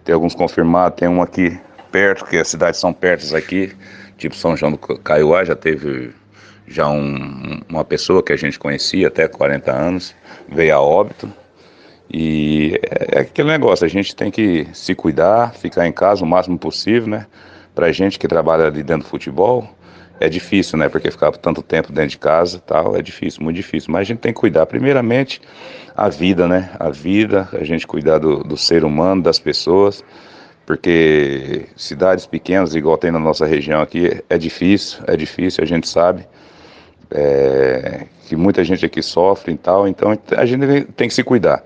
[0.04, 1.00] Tem alguns confirmados.
[1.00, 1.60] Tem um aqui
[1.92, 3.74] perto, que as cidades são perto aqui,
[4.18, 6.14] tipo São João do Caiuá, já teve
[6.68, 10.16] já um, uma pessoa que a gente conhecia até 40 anos,
[10.50, 11.32] veio a óbito.
[12.12, 16.28] E é, é aquele negócio, a gente tem que se cuidar, ficar em casa o
[16.28, 17.26] máximo possível, né?
[17.74, 19.68] Pra gente que trabalha ali dentro do futebol,
[20.20, 20.88] é difícil, né?
[20.88, 23.92] Porque ficar tanto tempo dentro de casa tal, é difícil, muito difícil.
[23.92, 25.42] Mas a gente tem que cuidar, primeiramente,
[25.96, 26.72] a vida, né?
[26.80, 30.04] A vida, a gente cuidar do, do ser humano, das pessoas,
[30.66, 35.88] porque cidades pequenas, igual tem na nossa região aqui, é difícil, é difícil, a gente
[35.88, 36.26] sabe
[37.12, 41.64] é, que muita gente aqui sofre e tal, então a gente tem que se cuidar.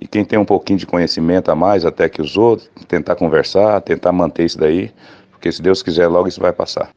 [0.00, 3.80] E quem tem um pouquinho de conhecimento a mais, até que os outros, tentar conversar,
[3.80, 4.92] tentar manter isso daí,
[5.30, 6.90] porque se Deus quiser, logo isso vai passar.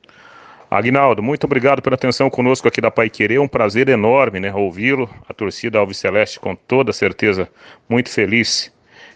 [0.69, 3.39] Agnaldo, muito obrigado pela atenção conosco aqui da Pai Querer.
[3.39, 5.09] Um prazer enorme, né, ouvi-lo.
[5.27, 7.49] A torcida Alves Celeste, com toda certeza,
[7.89, 8.71] muito feliz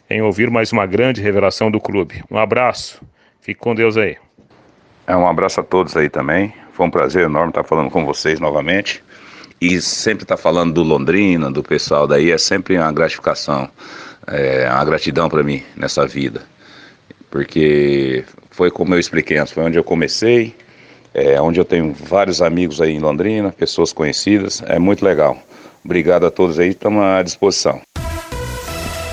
[0.09, 2.21] em ouvir mais uma grande revelação do clube.
[2.29, 3.01] Um abraço.
[3.39, 4.17] Fique com Deus aí.
[5.07, 6.53] É um abraço a todos aí também.
[6.73, 9.01] Foi um prazer enorme estar falando com vocês novamente.
[9.61, 13.69] E sempre estar falando do Londrina, do pessoal daí, é sempre uma gratificação,
[14.27, 16.43] é uma gratidão para mim nessa vida.
[17.29, 20.55] Porque foi como eu expliquei antes, foi onde eu comecei,
[21.13, 25.37] é, onde eu tenho vários amigos aí em Londrina, pessoas conhecidas, é muito legal.
[25.83, 27.81] Obrigado a todos aí, estamos à disposição.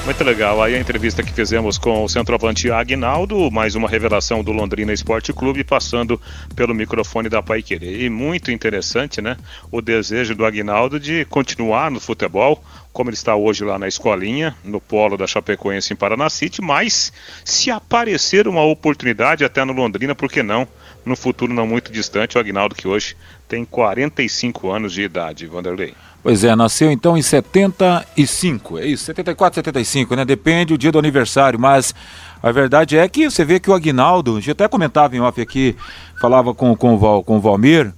[0.05, 0.61] Muito legal.
[0.61, 5.33] Aí a entrevista que fizemos com o centroavante Agnaldo, mais uma revelação do Londrina Esporte
[5.33, 6.21] Clube, passando
[6.57, 8.03] pelo microfone da Pai Querer.
[8.03, 9.37] E muito interessante, né?
[9.71, 14.57] O desejo do Agnaldo de continuar no futebol, como ele está hoje lá na escolinha,
[14.65, 17.13] no polo da Chapecoense em Paranacite, mas
[17.45, 20.67] se aparecer uma oportunidade até no Londrina, por que não?
[21.05, 23.17] No futuro não muito distante, o Agnaldo que hoje
[23.49, 25.95] tem 45 anos de idade, Vanderlei.
[26.23, 30.25] Pois é, nasceu então em 75, é isso, 74, 75, né?
[30.25, 31.93] Depende o dia do aniversário, mas
[32.41, 35.41] a verdade é que você vê que o Aguinaldo, a gente até comentava em off
[35.41, 35.75] aqui,
[36.21, 37.93] falava com, com, o, Val, com o Valmir,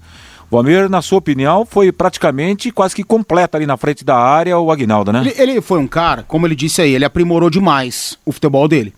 [0.50, 4.58] o Valmir, na sua opinião, foi praticamente quase que completo ali na frente da área
[4.58, 5.20] o Aguinaldo, né?
[5.20, 8.94] Ele, ele foi um cara, como ele disse aí, ele aprimorou demais o futebol dele.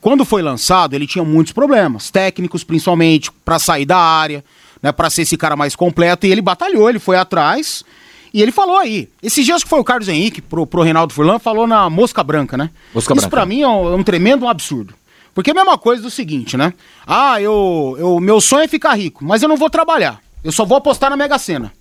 [0.00, 4.44] Quando foi lançado, ele tinha muitos problemas, técnicos principalmente, para sair da área,
[4.82, 7.84] né, para ser esse cara mais completo, e ele batalhou, ele foi atrás
[8.32, 9.08] e ele falou aí.
[9.22, 12.56] Esses dias que foi o Carlos Henrique pro, pro Reinaldo Furlan, falou na mosca branca,
[12.56, 12.70] né?
[12.94, 14.94] Mosca Isso para mim é um, é um, tremendo absurdo.
[15.34, 16.72] Porque é a mesma coisa do seguinte, né?
[17.06, 18.20] Ah, eu, eu.
[18.20, 20.20] Meu sonho é ficar rico, mas eu não vou trabalhar.
[20.42, 21.72] Eu só vou apostar na Mega Sena.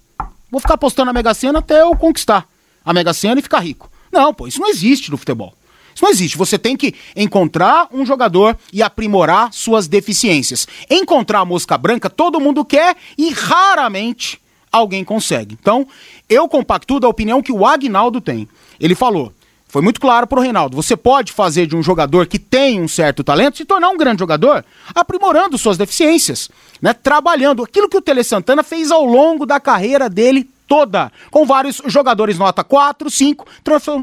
[0.52, 2.48] Vou ficar apostando na Mega Sena até eu conquistar
[2.86, 3.90] a Mega Sena e ficar rico.
[4.12, 5.54] Não, pô, isso não existe no futebol.
[5.94, 6.38] Isso não existe.
[6.38, 10.68] Você tem que encontrar um jogador e aprimorar suas deficiências.
[10.90, 14.40] Encontrar a mosca branca todo mundo quer e raramente
[14.72, 15.58] alguém consegue.
[15.60, 15.88] Então,
[16.30, 18.48] eu compactuo da opinião que o Agnaldo tem.
[18.80, 19.34] Ele falou,
[19.68, 22.88] foi muito claro para o Reinaldo, você pode fazer de um jogador que tem um
[22.88, 24.64] certo talento se tornar um grande jogador,
[24.96, 26.50] aprimorando suas deficiências,
[26.82, 26.94] né?
[26.94, 31.82] trabalhando aquilo que o Tele Santana fez ao longo da carreira dele toda, com vários
[31.86, 33.46] jogadores nota 4, 5,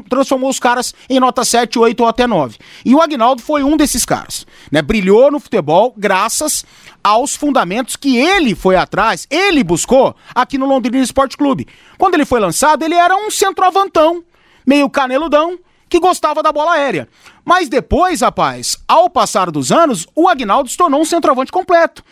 [0.09, 2.57] transformou os caras em nota 7, 8 ou até 9.
[2.83, 4.81] E o Agnaldo foi um desses caras, né?
[4.81, 6.65] Brilhou no futebol graças
[7.03, 11.67] aos fundamentos que ele foi atrás, ele buscou aqui no Londrina Esporte Clube.
[11.97, 14.23] Quando ele foi lançado, ele era um centroavantão,
[14.65, 17.07] meio caneludão, que gostava da bola aérea.
[17.43, 22.03] Mas depois, rapaz, ao passar dos anos, o Agnaldo se tornou um centroavante completo.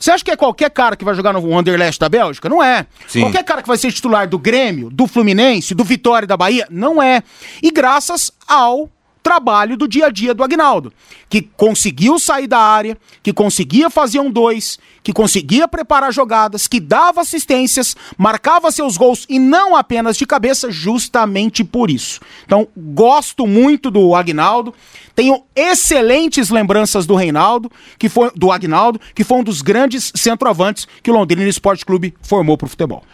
[0.00, 2.48] Você acha que é qualquer cara que vai jogar no Wanderlust da Bélgica?
[2.48, 2.86] Não é.
[3.06, 3.20] Sim.
[3.20, 6.66] Qualquer cara que vai ser titular do Grêmio, do Fluminense, do Vitória da Bahia?
[6.70, 7.22] Não é.
[7.62, 8.88] E graças ao
[9.22, 10.92] trabalho do dia a dia do Agnaldo,
[11.28, 16.80] que conseguiu sair da área, que conseguia fazer um dois, que conseguia preparar jogadas, que
[16.80, 22.20] dava assistências, marcava seus gols e não apenas de cabeça, justamente por isso.
[22.44, 24.74] Então, gosto muito do Agnaldo,
[25.14, 30.88] tenho excelentes lembranças do Reinaldo, que foi do Agnaldo, que foi um dos grandes centroavantes
[31.02, 33.04] que o Londrina Esporte Clube formou para o futebol.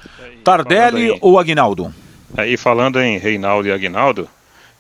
[0.44, 1.92] Tardelli ou Agnaldo?
[2.36, 4.28] Aí falando em Reinaldo e Agnaldo,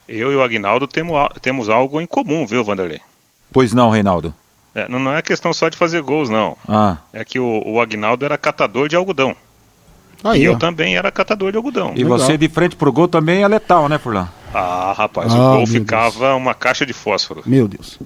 [0.08, 3.00] eu e o Agnaldo temos, temos algo em comum, viu, Vanderlei?
[3.52, 4.34] Pois não, Reinaldo.
[4.74, 6.56] É, não, é questão só de fazer gols, não.
[6.68, 6.98] Ah.
[7.12, 9.34] É que o, o Agnaldo era catador de algodão.
[10.22, 11.92] Aí, e eu também era catador de algodão.
[11.94, 12.18] E Legal.
[12.18, 14.28] você de frente pro gol também é letal, né, Furlan?
[14.52, 16.36] Ah, rapaz, ah, o gol ficava Deus.
[16.36, 17.42] uma caixa de fósforo.
[17.46, 17.98] Meu Deus.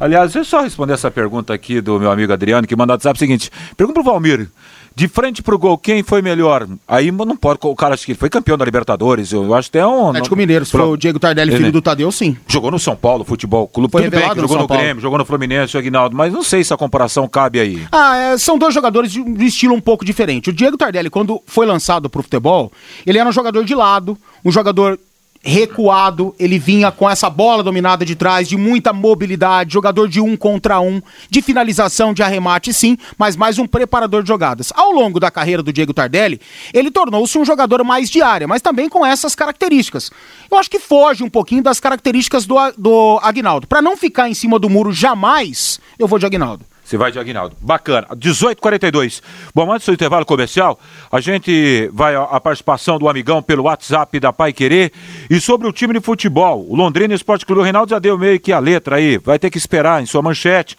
[0.00, 2.96] Aliás, deixa eu só responder essa pergunta aqui do meu amigo Adriano, que mandou o
[2.96, 4.48] WhatsApp o seguinte: pergunta pro Valmir.
[4.96, 6.68] De frente pro gol, quem foi melhor?
[6.86, 7.58] Aí não pode.
[7.62, 9.32] O cara acho que foi campeão da Libertadores.
[9.32, 10.10] Eu acho que é um.
[10.10, 12.36] Atlético Mineiro, se foi o Diego Tardelli, filho do Tadeu, sim.
[12.46, 13.90] Jogou no São Paulo, futebol clube.
[13.90, 16.62] Foi Tudo bem, jogou no, no Grêmio, jogou no Fluminense, o Aguinaldo, mas não sei
[16.62, 17.86] se a comparação cabe aí.
[17.90, 20.50] Ah, é, são dois jogadores de, de estilo um pouco diferente.
[20.50, 22.70] O Diego Tardelli, quando foi lançado pro futebol,
[23.04, 24.98] ele era um jogador de lado, um jogador
[25.44, 30.36] recuado, ele vinha com essa bola dominada de trás, de muita mobilidade, jogador de um
[30.36, 34.72] contra um, de finalização, de arremate sim, mas mais um preparador de jogadas.
[34.74, 36.40] Ao longo da carreira do Diego Tardelli,
[36.72, 40.10] ele tornou-se um jogador mais de área, mas também com essas características.
[40.50, 43.66] Eu acho que foge um pouquinho das características do, do Agnaldo.
[43.66, 46.64] Para não ficar em cima do muro jamais, eu vou de Agnaldo.
[46.84, 47.56] Você vai de Aguinaldo.
[47.60, 48.06] Bacana.
[48.14, 49.22] 18h42.
[49.54, 50.78] Bom, antes do intervalo comercial,
[51.10, 54.92] a gente vai a participação do amigão pelo WhatsApp da Pai Querer
[55.30, 56.66] e sobre o time de futebol.
[56.68, 57.62] O Londrina Esporte Clube.
[57.62, 59.16] O Reinaldo já deu meio que a letra aí.
[59.16, 60.76] Vai ter que esperar em sua manchete.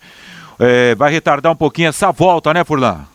[0.59, 3.05] É, vai retardar um pouquinho essa volta, né, Furlan?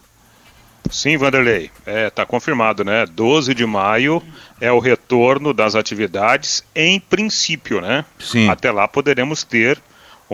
[0.90, 1.70] Sim, Vanderlei.
[1.86, 3.06] É, tá confirmado, né?
[3.06, 4.22] 12 de maio
[4.60, 8.04] é o retorno das atividades em princípio, né?
[8.18, 8.48] Sim.
[8.48, 9.80] Até lá poderemos ter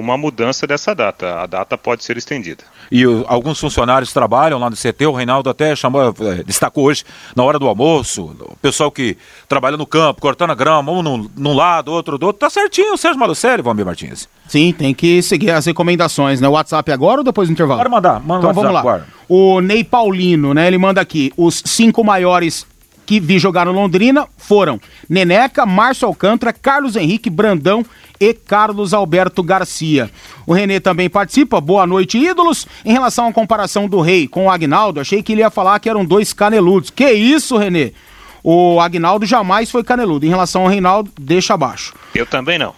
[0.01, 1.41] uma mudança dessa data.
[1.41, 2.65] A data pode ser estendida.
[2.91, 7.05] E o, alguns funcionários trabalham lá no CT, o Reinaldo até chamou, é, destacou hoje,
[7.35, 9.17] na hora do almoço, o pessoal que
[9.49, 12.95] trabalha no campo, cortando a grama, um num, num lado, outro do outro, tá certinho
[12.95, 14.29] o Sérgio Malucelli, Valmir Martins.
[14.47, 16.49] Sim, tem que seguir as recomendações, né?
[16.49, 17.81] O WhatsApp agora ou depois do intervalo?
[17.81, 18.81] Pode mandar, manda então vamos lá.
[18.81, 19.07] Agora.
[19.29, 20.67] O Ney Paulino, né?
[20.69, 22.67] Ele manda aqui, os cinco maiores
[23.07, 27.87] que vi jogar no Londrina foram Neneca, Márcio Alcântara, Carlos Henrique, Brandão
[28.21, 30.11] e Carlos Alberto Garcia.
[30.47, 31.61] O Renê também participa.
[31.61, 32.67] Boa noite, ídolos.
[32.85, 35.89] Em relação à comparação do Rei com o Agnaldo, achei que ele ia falar que
[35.89, 36.91] eram dois caneludos.
[36.91, 37.93] Que isso, Renê?
[38.43, 40.27] O Agnaldo jamais foi caneludo.
[40.27, 41.95] Em relação ao Reinaldo, deixa abaixo.
[42.15, 42.75] Eu também não.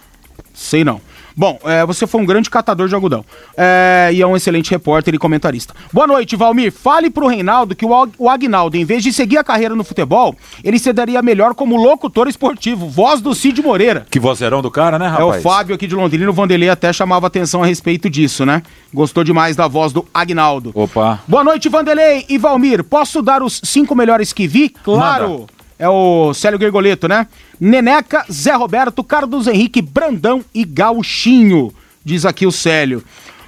[0.53, 1.01] Sei não.
[1.35, 3.23] Bom, é, você foi um grande catador de algodão.
[3.55, 5.73] É, e é um excelente repórter e comentarista.
[5.91, 6.71] Boa noite, Valmir.
[6.71, 10.35] Fale pro Reinaldo que o, o Agnaldo, em vez de seguir a carreira no futebol,
[10.63, 14.05] ele se daria melhor como locutor esportivo, voz do Cid Moreira.
[14.09, 15.35] Que vozeirão do cara, né, rapaz?
[15.35, 18.63] É o Fábio aqui de Londrina, o Vanderlei até chamava atenção a respeito disso, né?
[18.93, 20.71] Gostou demais da voz do Agnaldo.
[20.73, 21.19] Opa.
[21.27, 22.83] Boa noite, Vanderlei e Valmir.
[22.83, 24.69] Posso dar os cinco melhores que vi?
[24.69, 25.29] Claro.
[25.29, 27.25] Manda é o Célio Gergoleto, né?
[27.59, 31.73] Neneca, Zé Roberto, Carlos Henrique, Brandão e Gauchinho,
[32.03, 33.01] diz aqui o Célio.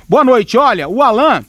[0.07, 1.43] Boa noite, olha, o Alan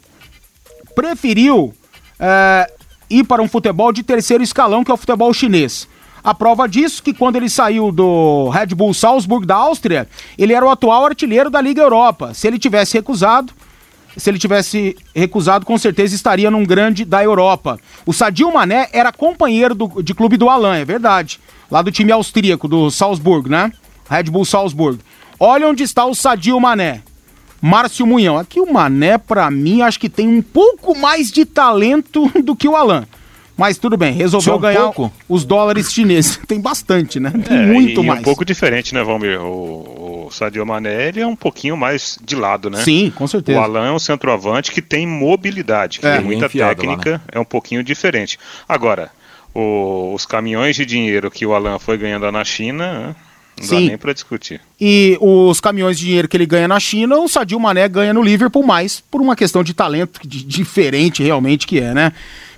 [0.95, 1.73] preferiu
[2.19, 2.69] é,
[3.09, 5.89] ir para um futebol de terceiro escalão, que é o futebol chinês.
[6.25, 10.65] A prova disso que quando ele saiu do Red Bull Salzburg da Áustria, ele era
[10.65, 12.35] o atual artilheiro da Liga Europa.
[12.35, 13.53] Se ele tivesse recusado,
[14.17, 17.79] se ele tivesse recusado, com certeza estaria num grande da Europa.
[18.05, 21.41] O Sadio Mané era companheiro do, de clube do Alan, é verdade.
[21.71, 23.73] Lá do time austríaco, do Salzburg, né?
[24.09, 24.99] Red Bull Salzburg.
[25.41, 27.03] Olha onde está o Sadio Mané.
[27.61, 28.39] Márcio Munhão.
[28.39, 32.69] Aqui o Mané, para mim, acho que tem um pouco mais de talento do que
[32.69, 33.07] o Alan.
[33.63, 35.13] Mas tudo bem, resolveu um ganhar pouco?
[35.29, 36.37] os dólares chineses.
[36.49, 37.31] Tem bastante, né?
[37.31, 38.19] Tem é, muito e mais.
[38.19, 39.41] um pouco diferente, né, Valmir?
[39.41, 42.83] O, o Sadio Mané ele é um pouquinho mais de lado, né?
[42.83, 43.57] Sim, com certeza.
[43.57, 47.25] O Alan é um centroavante que tem mobilidade, que é, tem muita técnica, lá, né?
[47.31, 48.37] é um pouquinho diferente.
[48.69, 49.13] Agora,
[49.55, 53.15] o, os caminhões de dinheiro que o Alan foi ganhando na China...
[53.55, 53.75] Não Sim.
[53.75, 54.61] dá nem pra discutir.
[54.81, 58.23] E os caminhões de dinheiro que ele ganha na China, o Sadio Mané ganha no
[58.23, 62.13] Liverpool mais por uma questão de talento de, diferente realmente que é, né?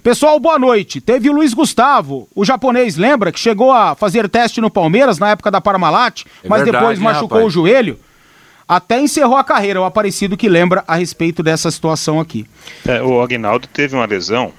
[0.04, 1.00] Pessoal, boa noite.
[1.00, 3.32] Teve o Luiz Gustavo, o japonês, lembra?
[3.32, 6.98] Que chegou a fazer teste no Palmeiras na época da Parmalat, é mas verdade, depois
[6.98, 7.98] machucou o joelho.
[8.68, 12.46] Até encerrou a carreira, o Aparecido que lembra a respeito dessa situação aqui.
[12.86, 14.52] É, o Agnaldo teve uma lesão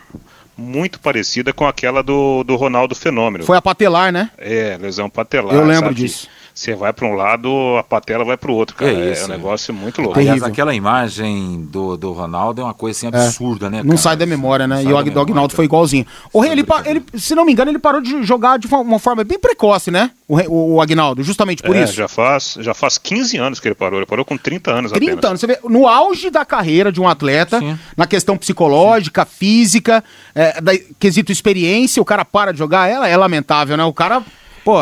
[0.57, 3.45] muito parecida com aquela do, do Ronaldo Fenômeno.
[3.45, 4.31] Foi a patelar, né?
[4.39, 5.53] É, lesão patelar.
[5.53, 6.27] Eu lembro disso.
[6.55, 8.89] Você vai para um lado, a patela vai para o outro, cara.
[8.89, 10.17] É, é, um negócio muito louco.
[10.17, 13.19] Aliás, aquela imagem do, do Ronaldo é uma coisa assim é.
[13.19, 13.69] absurda, é.
[13.69, 13.77] né?
[13.79, 13.97] Não cara?
[13.97, 14.81] sai da memória, né?
[14.81, 16.07] Não e o Agnaldo foi igualzinho.
[16.31, 19.25] O Rei, ele, ele, se não me engano, ele parou de jogar de uma forma
[19.25, 20.11] bem precoce, né?
[20.29, 21.91] O, o, o Agnaldo, justamente por é, isso.
[21.91, 23.99] Já faz, já faz 15 anos que ele parou.
[23.99, 25.25] Ele parou com 30 anos 30 apenas.
[25.25, 25.41] anos.
[25.41, 27.77] Você vê, no auge da carreira de um atleta, Sim.
[27.97, 29.31] na questão psicológica, Sim.
[29.37, 30.01] física,
[30.33, 33.83] é, da, quesito experiência, o cara para de jogar, ela é lamentável, né?
[33.83, 34.23] O cara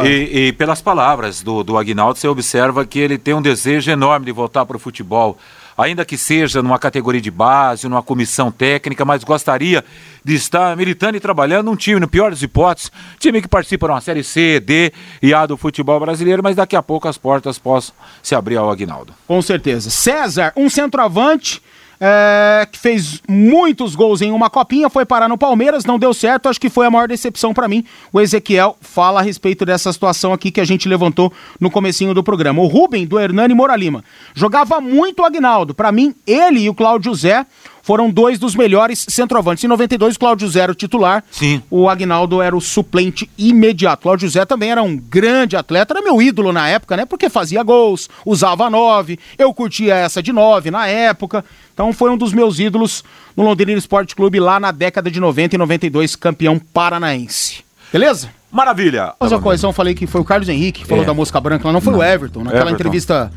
[0.05, 4.25] e, e, pelas palavras do, do Agnaldo, você observa que ele tem um desejo enorme
[4.25, 5.37] de voltar para o futebol.
[5.77, 9.83] Ainda que seja numa categoria de base, numa comissão técnica, mas gostaria
[10.23, 13.93] de estar militando e trabalhando num time, no pior das hipóteses, time que participa de
[13.93, 17.57] uma Série C, D e A do futebol brasileiro, mas daqui a pouco as portas
[17.57, 19.13] possam se abrir ao Agnaldo.
[19.27, 19.89] Com certeza.
[19.89, 21.61] César, um centroavante
[22.05, 26.49] é, que fez muitos gols em uma copinha, foi parar no Palmeiras, não deu certo,
[26.49, 27.85] acho que foi a maior decepção para mim.
[28.11, 31.31] O Ezequiel fala a respeito dessa situação aqui que a gente levantou
[31.61, 32.61] no comecinho do programa.
[32.61, 34.03] O Rubem, do Hernani Moura Lima,
[34.35, 35.73] jogava muito o Agnaldo.
[35.73, 37.45] Para mim, ele e o Cláudio Zé
[37.83, 39.63] foram dois dos melhores centroavantes.
[39.63, 41.23] Em 92, o Cláudio Zé era o titular.
[41.29, 41.61] Sim.
[41.69, 44.03] O Agnaldo era o suplente imediato.
[44.03, 47.05] Cláudio Zé também era um grande atleta, era meu ídolo na época, né?
[47.05, 51.43] Porque fazia gols, usava nove, eu curtia essa de nove na época.
[51.73, 53.03] Então foi um dos meus ídolos
[53.35, 57.65] no Londrina Esporte Clube lá na década de 90 e 92, campeão paranaense.
[57.91, 58.29] Beleza?
[58.49, 59.13] Maravilha!
[59.19, 61.07] Mas a correção, falei que foi o Carlos Henrique que falou é.
[61.07, 61.99] da mosca branca, não foi não.
[61.99, 62.75] o Everton, naquela Everton.
[62.75, 63.31] entrevista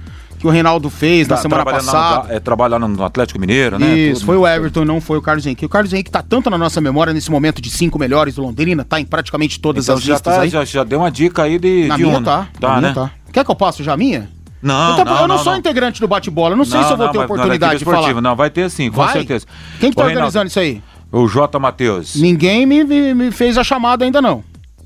[0.47, 2.29] que o Reinaldo fez na semana passada.
[2.29, 3.97] No, é, trabalhar no Atlético Mineiro, né?
[3.99, 5.67] Isso, Tudo foi o Everton, não foi o Carlos Henrique.
[5.67, 8.85] O Carlos Henrique tá tanto na nossa memória nesse momento de cinco melhores do Londrina,
[8.85, 10.49] tá em praticamente todas então, as já listas tá, aí.
[10.49, 12.81] Já, já deu uma dica aí de, na de minha tá, tá, na né?
[12.81, 13.11] Minha tá.
[13.33, 14.31] Quer que eu passe já a minha?
[14.63, 15.59] Não, eu, tô- não, eu não, não, sou não.
[15.59, 18.21] integrante do bate-bola, não sei se eu vou ter mas não é oportunidade de falar.
[18.21, 19.13] Não, vai ter sim, com Vai?
[19.13, 19.47] certeza.
[19.81, 20.83] Quem que tá Ô, Reinaldo, organizando isso aí?
[21.13, 21.59] O J.
[21.59, 22.15] Matheus.
[22.17, 24.43] Ninguém me, me- me fez a chamada ainda não.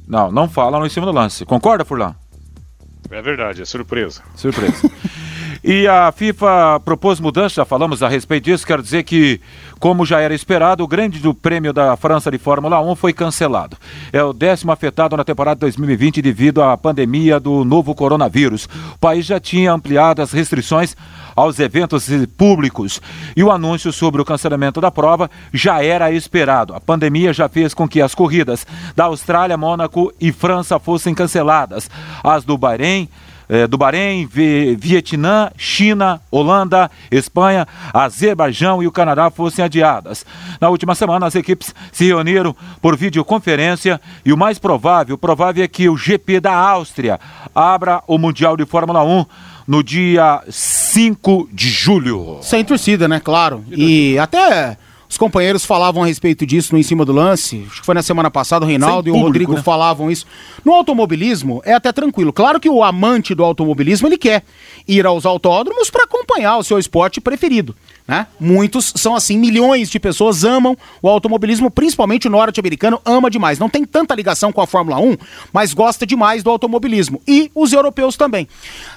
[0.08, 1.44] Não, não fala no em cima do lance.
[1.44, 2.14] Concorda, Furlan?
[3.10, 4.22] É verdade, é surpresa.
[4.36, 4.90] Surpresa.
[5.62, 9.40] e a FIFA propôs mudança, já falamos a respeito disso, quero dizer que,
[9.78, 13.76] como já era esperado, o grande do prêmio da França de Fórmula 1 foi cancelado.
[14.12, 18.68] É o décimo afetado na temporada 2020 devido à pandemia do novo coronavírus.
[18.94, 20.96] O país já tinha ampliado as restrições
[21.36, 23.00] aos eventos públicos
[23.36, 26.74] e o anúncio sobre o cancelamento da prova já era esperado.
[26.74, 31.90] A pandemia já fez com que as corridas da Austrália, Mônaco e França fossem canceladas.
[32.24, 33.08] As do Bahrein
[33.50, 40.24] eh, do Bahrein, Vi- Vietnã, China, Holanda, Espanha, Azerbaijão e o Canadá fossem adiadas.
[40.60, 45.68] Na última semana, as equipes se reuniram por videoconferência e o mais provável, provável é
[45.68, 47.18] que o GP da Áustria
[47.54, 49.26] abra o Mundial de Fórmula 1
[49.66, 52.38] no dia 5 de julho.
[52.42, 53.20] Sem torcida, né?
[53.20, 53.64] Claro.
[53.70, 54.76] E até
[55.10, 57.66] os companheiros falavam a respeito disso no Em Cima do Lance.
[57.68, 59.62] Acho que foi na semana passada, o Reinaldo Sem e o público, Rodrigo né?
[59.62, 60.24] falavam isso.
[60.64, 62.32] No automobilismo é até tranquilo.
[62.32, 64.44] Claro que o amante do automobilismo ele quer
[64.86, 67.74] ir aos autódromos para acompanhar o seu esporte preferido.
[68.10, 68.26] Né?
[68.40, 73.56] Muitos são assim, milhões de pessoas amam o automobilismo, principalmente o norte-americano ama demais.
[73.56, 75.16] Não tem tanta ligação com a Fórmula 1,
[75.52, 77.22] mas gosta demais do automobilismo.
[77.24, 78.48] E os europeus também.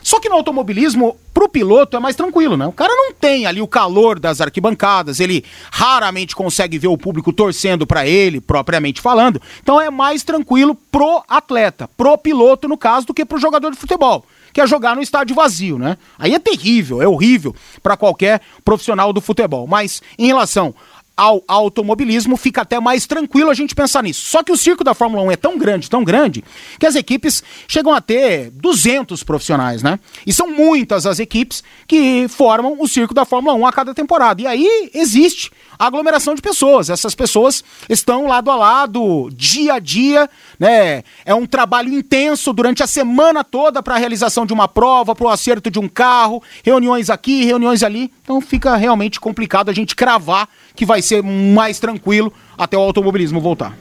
[0.01, 2.66] Só que no automobilismo, pro piloto é mais tranquilo, né?
[2.66, 7.32] O cara não tem ali o calor das arquibancadas, ele raramente consegue ver o público
[7.32, 9.39] torcendo para ele, propriamente falando.
[9.61, 13.78] Então é mais tranquilo pro atleta, pro piloto no caso, do que pro jogador de
[13.78, 15.97] futebol que é jogar no estádio vazio, né?
[16.17, 19.65] Aí é terrível, é horrível para qualquer profissional do futebol.
[19.67, 20.73] Mas em relação
[21.16, 24.26] ao automobilismo, fica até mais tranquilo a gente pensar nisso.
[24.26, 26.43] Só que o circo da Fórmula 1 é tão grande, tão grande,
[26.80, 29.99] que as equipes chegam a ter 200 profissionais, né?
[30.26, 34.41] E são muitas as equipes que formam o circo da Fórmula 1 a cada temporada.
[34.41, 36.89] E aí existe a aglomeração de pessoas.
[36.89, 41.03] Essas pessoas estão lado a lado, dia a dia, né?
[41.26, 45.26] É um trabalho intenso durante a semana toda para a realização de uma prova, para
[45.26, 48.11] o acerto de um carro, reuniões aqui, reuniões ali.
[48.24, 53.39] Então fica realmente complicado a gente cravar que vai ser mais tranquilo até o automobilismo
[53.39, 53.78] voltar.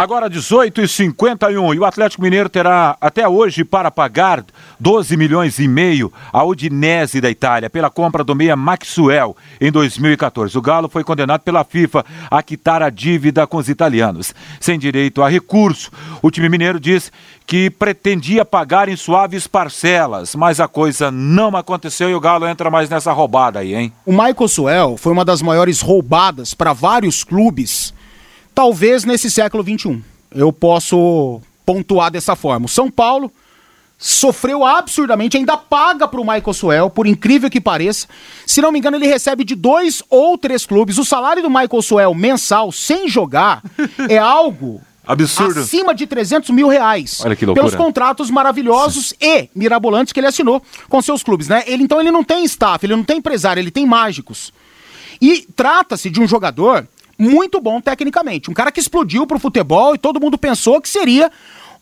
[0.00, 4.42] Agora 18 e 51 o Atlético Mineiro terá até hoje para pagar
[4.80, 10.56] 12 milhões e meio à Udinese da Itália pela compra do meia Maxwell em 2014.
[10.56, 15.22] O Galo foi condenado pela FIFA a quitar a dívida com os italianos, sem direito
[15.22, 15.90] a recurso.
[16.22, 17.12] O time mineiro diz
[17.46, 22.70] que pretendia pagar em suaves parcelas, mas a coisa não aconteceu e o Galo entra
[22.70, 23.92] mais nessa roubada aí, hein?
[24.06, 27.92] O Michael Suel foi uma das maiores roubadas para vários clubes,
[28.60, 30.02] talvez nesse século XXI.
[30.30, 32.66] Eu posso pontuar dessa forma.
[32.66, 33.32] O São Paulo
[33.96, 38.06] sofreu absurdamente, ainda paga para o Michael Suel, por incrível que pareça.
[38.46, 40.98] Se não me engano, ele recebe de dois ou três clubes.
[40.98, 43.62] O salário do Michael Suel mensal, sem jogar,
[44.10, 45.60] é algo Absurdo.
[45.60, 47.22] acima de 300 mil reais.
[47.24, 47.66] Olha que loucura.
[47.66, 51.64] Pelos contratos maravilhosos e mirabolantes que ele assinou com seus clubes, né?
[51.66, 54.52] Ele, então ele não tem staff, ele não tem empresário, ele tem mágicos.
[55.18, 56.86] E trata-se de um jogador
[57.20, 61.30] muito bom tecnicamente, um cara que explodiu pro futebol e todo mundo pensou que seria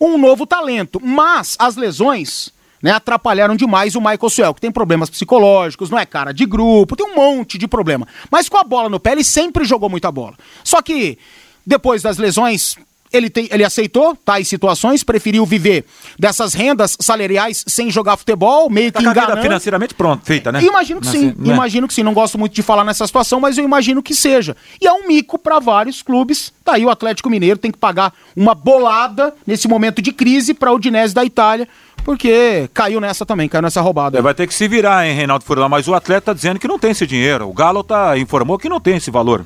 [0.01, 1.01] um novo talento.
[1.01, 6.05] Mas as lesões né, atrapalharam demais o Michael Suel, que tem problemas psicológicos, não é
[6.05, 8.07] cara de grupo, tem um monte de problema.
[8.30, 10.34] Mas com a bola no pé, ele sempre jogou muita bola.
[10.64, 11.18] Só que
[11.64, 12.76] depois das lesões,
[13.12, 15.84] ele, tem, ele aceitou tais situações, preferiu viver
[16.18, 19.42] dessas rendas salariais sem jogar futebol, meio que Tá com a vida enganando.
[19.42, 20.62] financeiramente pronto, feita, né?
[20.62, 21.54] Imagino que sim, sei, né?
[21.54, 22.02] imagino que sim.
[22.02, 24.56] Não gosto muito de falar nessa situação, mas eu imagino que seja.
[24.80, 26.52] E é um mico para vários clubes.
[26.64, 30.72] Tá aí o Atlético Mineiro tem que pagar uma bolada nesse momento de crise para
[30.72, 31.68] o Udinese da Itália,
[32.04, 34.18] porque caiu nessa também, caiu nessa roubada.
[34.18, 35.68] É, vai ter que se virar, hein, Reinaldo Furlan?
[35.68, 37.48] Mas o atleta tá dizendo que não tem esse dinheiro.
[37.48, 39.44] O Galo tá, informou que não tem esse valor.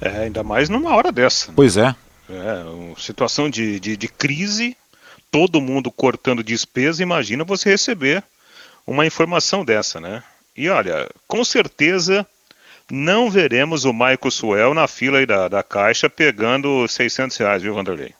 [0.00, 1.52] É, ainda mais numa hora dessa.
[1.54, 1.94] Pois é.
[2.28, 4.76] É, uma situação de, de, de crise,
[5.30, 8.22] todo mundo cortando despesa, imagina você receber
[8.86, 10.22] uma informação dessa, né?
[10.56, 12.26] E olha, com certeza
[12.90, 17.74] não veremos o Michael Suel na fila aí da, da caixa pegando 600 reais, viu,
[17.74, 18.14] Vanderlei?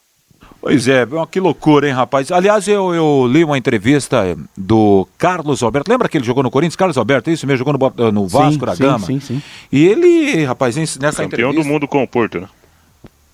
[0.60, 2.32] Pois é, que loucura, hein, rapaz?
[2.32, 5.90] Aliás, eu, eu li uma entrevista eh, do Carlos Alberto.
[5.90, 6.74] Lembra que ele jogou no Corinthians?
[6.74, 7.66] Carlos Alberto, é isso mesmo?
[7.66, 9.06] Jogou no, no Vasco da sim, Gama.
[9.06, 9.42] sim, sim.
[9.70, 11.62] E ele, rapaz, nessa Campeão entrevista...
[11.62, 12.48] do mundo com o Porto, né?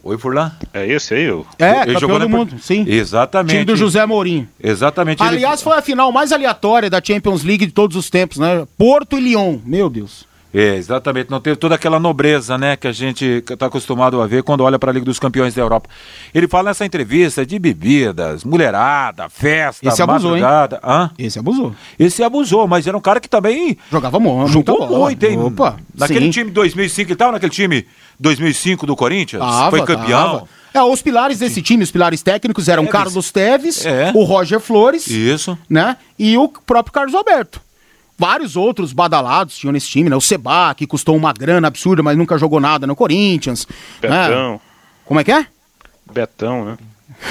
[0.03, 0.51] Oi, Furlan?
[0.73, 1.45] É esse aí, o...
[1.59, 2.85] É, Ele campeão jogou do na- mundo, sim.
[2.89, 3.53] Exatamente.
[3.53, 4.49] Time do José Mourinho.
[4.63, 5.23] Exatamente.
[5.23, 8.67] ele- Aliás, foi a final mais aleatória da Champions League de todos os tempos, né?
[8.79, 10.29] Porto e Lyon, meu Deus.
[10.53, 14.43] É, exatamente, não teve toda aquela nobreza, né, que a gente está acostumado a ver
[14.43, 15.89] quando olha para a Liga dos Campeões da Europa.
[16.35, 20.77] Ele fala nessa entrevista de bebidas, mulherada, festa, Esse abusou, madrugada.
[20.83, 20.91] hein?
[20.93, 21.11] Hã?
[21.17, 21.73] Esse abusou.
[21.97, 24.99] Esse abusou, mas era um cara que também Jogava muito, jogou bola.
[25.07, 25.39] muito, hein?
[25.39, 26.31] Opa, naquele sim.
[26.33, 27.87] time de 2005, ele estava naquele time
[28.21, 29.43] 2005 do Corinthians?
[29.43, 30.31] Tava, Foi campeão.
[30.39, 30.49] tava.
[30.73, 32.93] É, os pilares desse time, os pilares técnicos eram Teves.
[32.93, 34.13] Carlos Teves, É.
[34.15, 35.59] o Roger Flores, Isso.
[35.69, 35.97] né?
[36.17, 37.61] E o próprio Carlos Alberto.
[38.17, 40.15] Vários outros badalados tinham nesse time, né?
[40.15, 43.67] O Seba, que custou uma grana absurda, mas nunca jogou nada no Corinthians.
[44.03, 44.29] né?
[44.29, 44.61] Betão.
[45.07, 45.47] Como é que é?
[46.13, 46.79] Betão, né?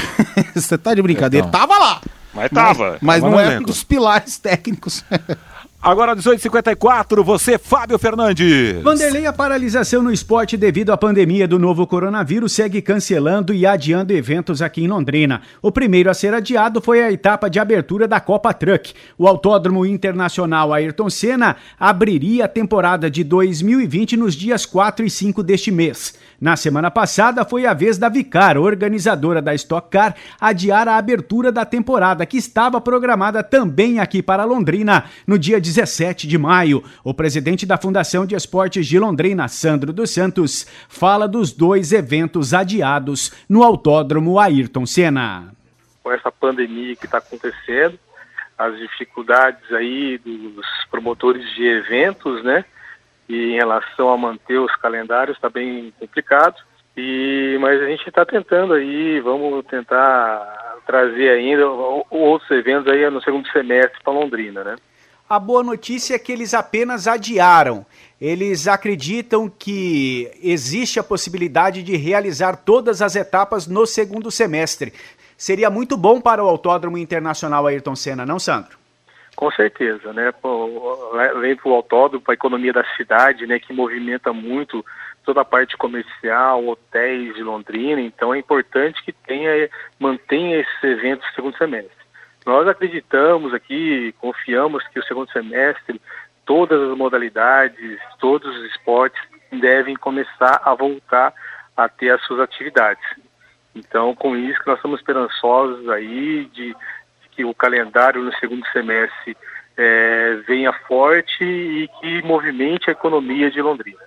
[0.56, 1.46] Você tá de brincadeira.
[1.46, 1.62] Betão.
[1.62, 2.02] Tava lá.
[2.34, 2.98] Mas tava.
[3.02, 5.04] Mas Tava não é um dos pilares técnicos.
[5.82, 8.84] Agora 18h54, você, Fábio Fernandes.
[8.84, 14.12] Vanderlei, a paralisação no esporte devido à pandemia do novo coronavírus segue cancelando e adiando
[14.12, 15.42] eventos aqui em Londrina.
[15.62, 18.94] O primeiro a ser adiado foi a etapa de abertura da Copa Truck.
[19.18, 25.42] O Autódromo Internacional Ayrton Senna abriria a temporada de 2020 nos dias 4 e 5
[25.42, 26.14] deste mês.
[26.42, 31.52] Na semana passada foi a vez da Vicar, organizadora da Stock Car, adiar a abertura
[31.52, 36.82] da temporada, que estava programada também aqui para Londrina no dia 17 de maio.
[37.04, 42.54] O presidente da Fundação de Esportes de Londrina, Sandro dos Santos, fala dos dois eventos
[42.54, 45.52] adiados no Autódromo Ayrton Senna.
[46.02, 48.00] com essa pandemia que está acontecendo,
[48.58, 52.64] as dificuldades aí dos promotores de eventos, né?
[53.30, 56.56] E em relação a manter os calendários está bem complicado.
[56.98, 61.68] E mas a gente está tentando aí, vamos tentar trazer ainda
[62.10, 64.76] outros eventos aí no segundo semestre para Londrina, né?
[65.30, 67.86] A boa notícia é que eles apenas adiaram.
[68.20, 74.92] Eles acreditam que existe a possibilidade de realizar todas as etapas no segundo semestre.
[75.38, 78.79] Seria muito bom para o Autódromo Internacional Ayrton Senna, não, Sandro?
[79.40, 80.34] Com certeza, né?
[80.34, 84.86] Pô, Além do autódromo, a economia da cidade, né, que movimenta muito
[85.24, 91.26] toda a parte comercial, hotéis de Londrina, então é importante que tenha, mantenha esses eventos
[91.30, 92.06] no segundo semestre.
[92.46, 96.02] Nós acreditamos aqui, confiamos que o segundo semestre,
[96.46, 99.22] todas as modalidades, todos os esportes
[99.54, 101.34] devem começar a voltar
[101.78, 103.06] a ter as suas atividades.
[103.74, 106.76] Então, com isso nós estamos esperançosos aí de
[107.40, 109.38] que o calendário no segundo semestre
[109.78, 114.02] eh, venha forte e que movimente a economia de Londrina.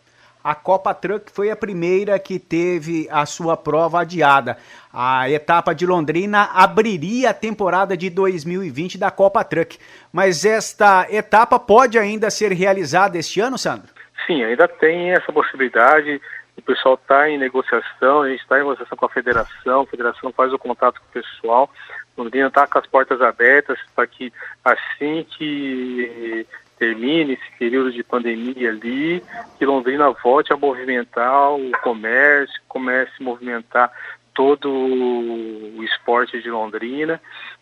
[0.45, 4.59] A Copa Truck foi a primeira que teve a sua prova adiada.
[4.93, 9.79] A etapa de Londrina abriria a temporada de 2020 da Copa Truck.
[10.13, 13.89] Mas esta etapa pode ainda ser realizada este ano, Sandro?
[14.27, 16.21] Sim, ainda tem essa possibilidade.
[16.55, 20.33] O pessoal está em negociação, a gente está em negociação com a federação, a federação
[20.33, 21.71] faz o contato com o pessoal.
[22.17, 24.33] Londrina está com as portas abertas para que
[24.65, 26.47] assim que
[26.79, 29.23] termine esse período de pandemia ali,
[29.59, 33.93] que Londrina volte a movimentar o comércio, comece a movimentar
[34.35, 37.21] todo o esporte de Londrina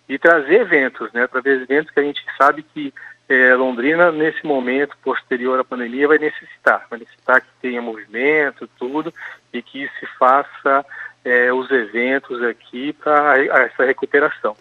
[0.09, 1.27] e trazer eventos, né?
[1.27, 2.95] Trazer eventos que a gente sabe que
[3.29, 6.87] eh, Londrina, nesse momento posterior à pandemia, vai necessitar.
[6.91, 9.13] Vai necessitar que tenha movimento, tudo,
[9.53, 10.85] e que se faça
[11.25, 14.57] eh, os eventos aqui para essa recuperação.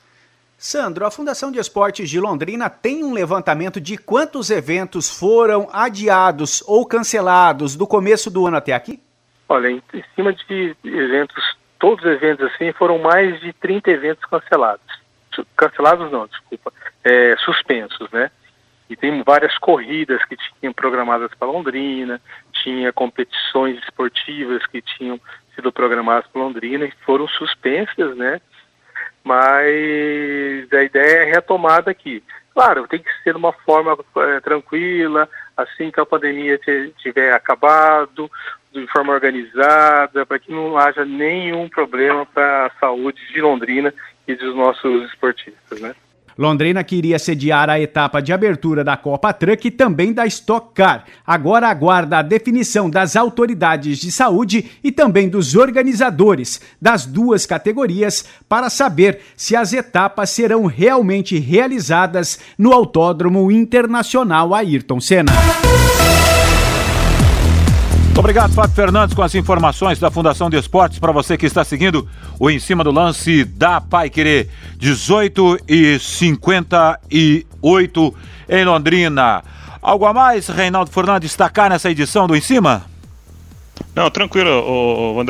[0.62, 6.62] Sandro, a Fundação de Esportes de Londrina tem um levantamento de quantos eventos foram adiados
[6.68, 9.02] ou cancelados do começo do ano até aqui?
[9.48, 14.26] Olha, em, em cima de eventos, todos os eventos assim, foram mais de 30 eventos
[14.26, 14.86] cancelados.
[15.56, 16.74] Cancelados não, desculpa,
[17.06, 18.30] é, suspensos, né?
[18.90, 22.20] E tem várias corridas que tinham programadas para Londrina,
[22.52, 25.22] tinha competições esportivas que tinham
[25.60, 28.40] sido programadas para Londrina e foram suspensas, né?
[29.24, 32.24] Mas a ideia é retomada aqui.
[32.54, 36.60] Claro, tem que ser de uma forma eh, tranquila, assim que a pandemia
[36.98, 38.32] tiver acabado,
[38.72, 43.94] de forma organizada, para que não haja nenhum problema para a saúde de Londrina
[44.28, 45.96] e dos nossos esportistas, né?
[46.40, 51.04] Londrina queria sediar a etapa de abertura da Copa Truck e também da Stock Car.
[51.28, 58.24] Agora aguarda a definição das autoridades de saúde e também dos organizadores das duas categorias
[58.48, 65.34] para saber se as etapas serão realmente realizadas no Autódromo Internacional Ayrton Senna.
[68.20, 71.00] Obrigado, Fábio Fernandes, com as informações da Fundação de Esportes.
[71.00, 72.06] Para você que está seguindo
[72.38, 78.16] o Em Cima do Lance da Pai Querer, 18 e 58
[78.50, 79.42] em Londrina.
[79.82, 82.84] Algo a mais, Reinaldo Fernandes, destacar nessa edição do Em Cima?
[83.96, 85.22] Não, tranquilo, ô, ô,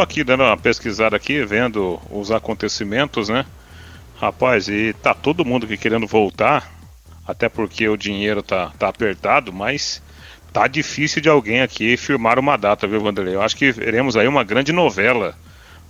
[0.00, 3.44] aqui dando uma pesquisada aqui, vendo os acontecimentos, né?
[4.20, 6.70] Rapaz, e tá todo mundo aqui querendo voltar,
[7.26, 10.00] até porque o dinheiro tá, tá apertado, mas
[10.52, 13.34] tá difícil de alguém aqui firmar uma data, viu, Vanderlei?
[13.34, 15.34] Eu acho que veremos aí uma grande novela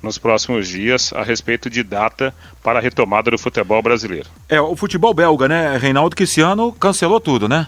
[0.03, 2.33] nos próximos dias a respeito de data
[2.63, 4.29] para a retomada do futebol brasileiro.
[4.49, 7.67] É, o futebol belga, né, Reinaldo, que esse ano cancelou tudo, né?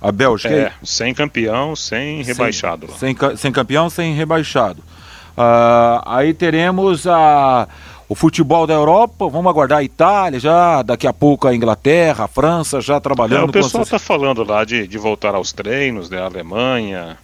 [0.00, 0.54] A Bélgica.
[0.54, 2.88] É, sem campeão, sem rebaixado.
[2.98, 4.80] Sem, sem, sem campeão, sem rebaixado.
[5.36, 7.68] Uh, aí teremos a,
[8.08, 12.28] o futebol da Europa, vamos aguardar a Itália já, daqui a pouco a Inglaterra, a
[12.28, 13.46] França já trabalhando.
[13.46, 16.18] É, o pessoal está falando lá de, de voltar aos treinos, né?
[16.18, 17.18] A Alemanha,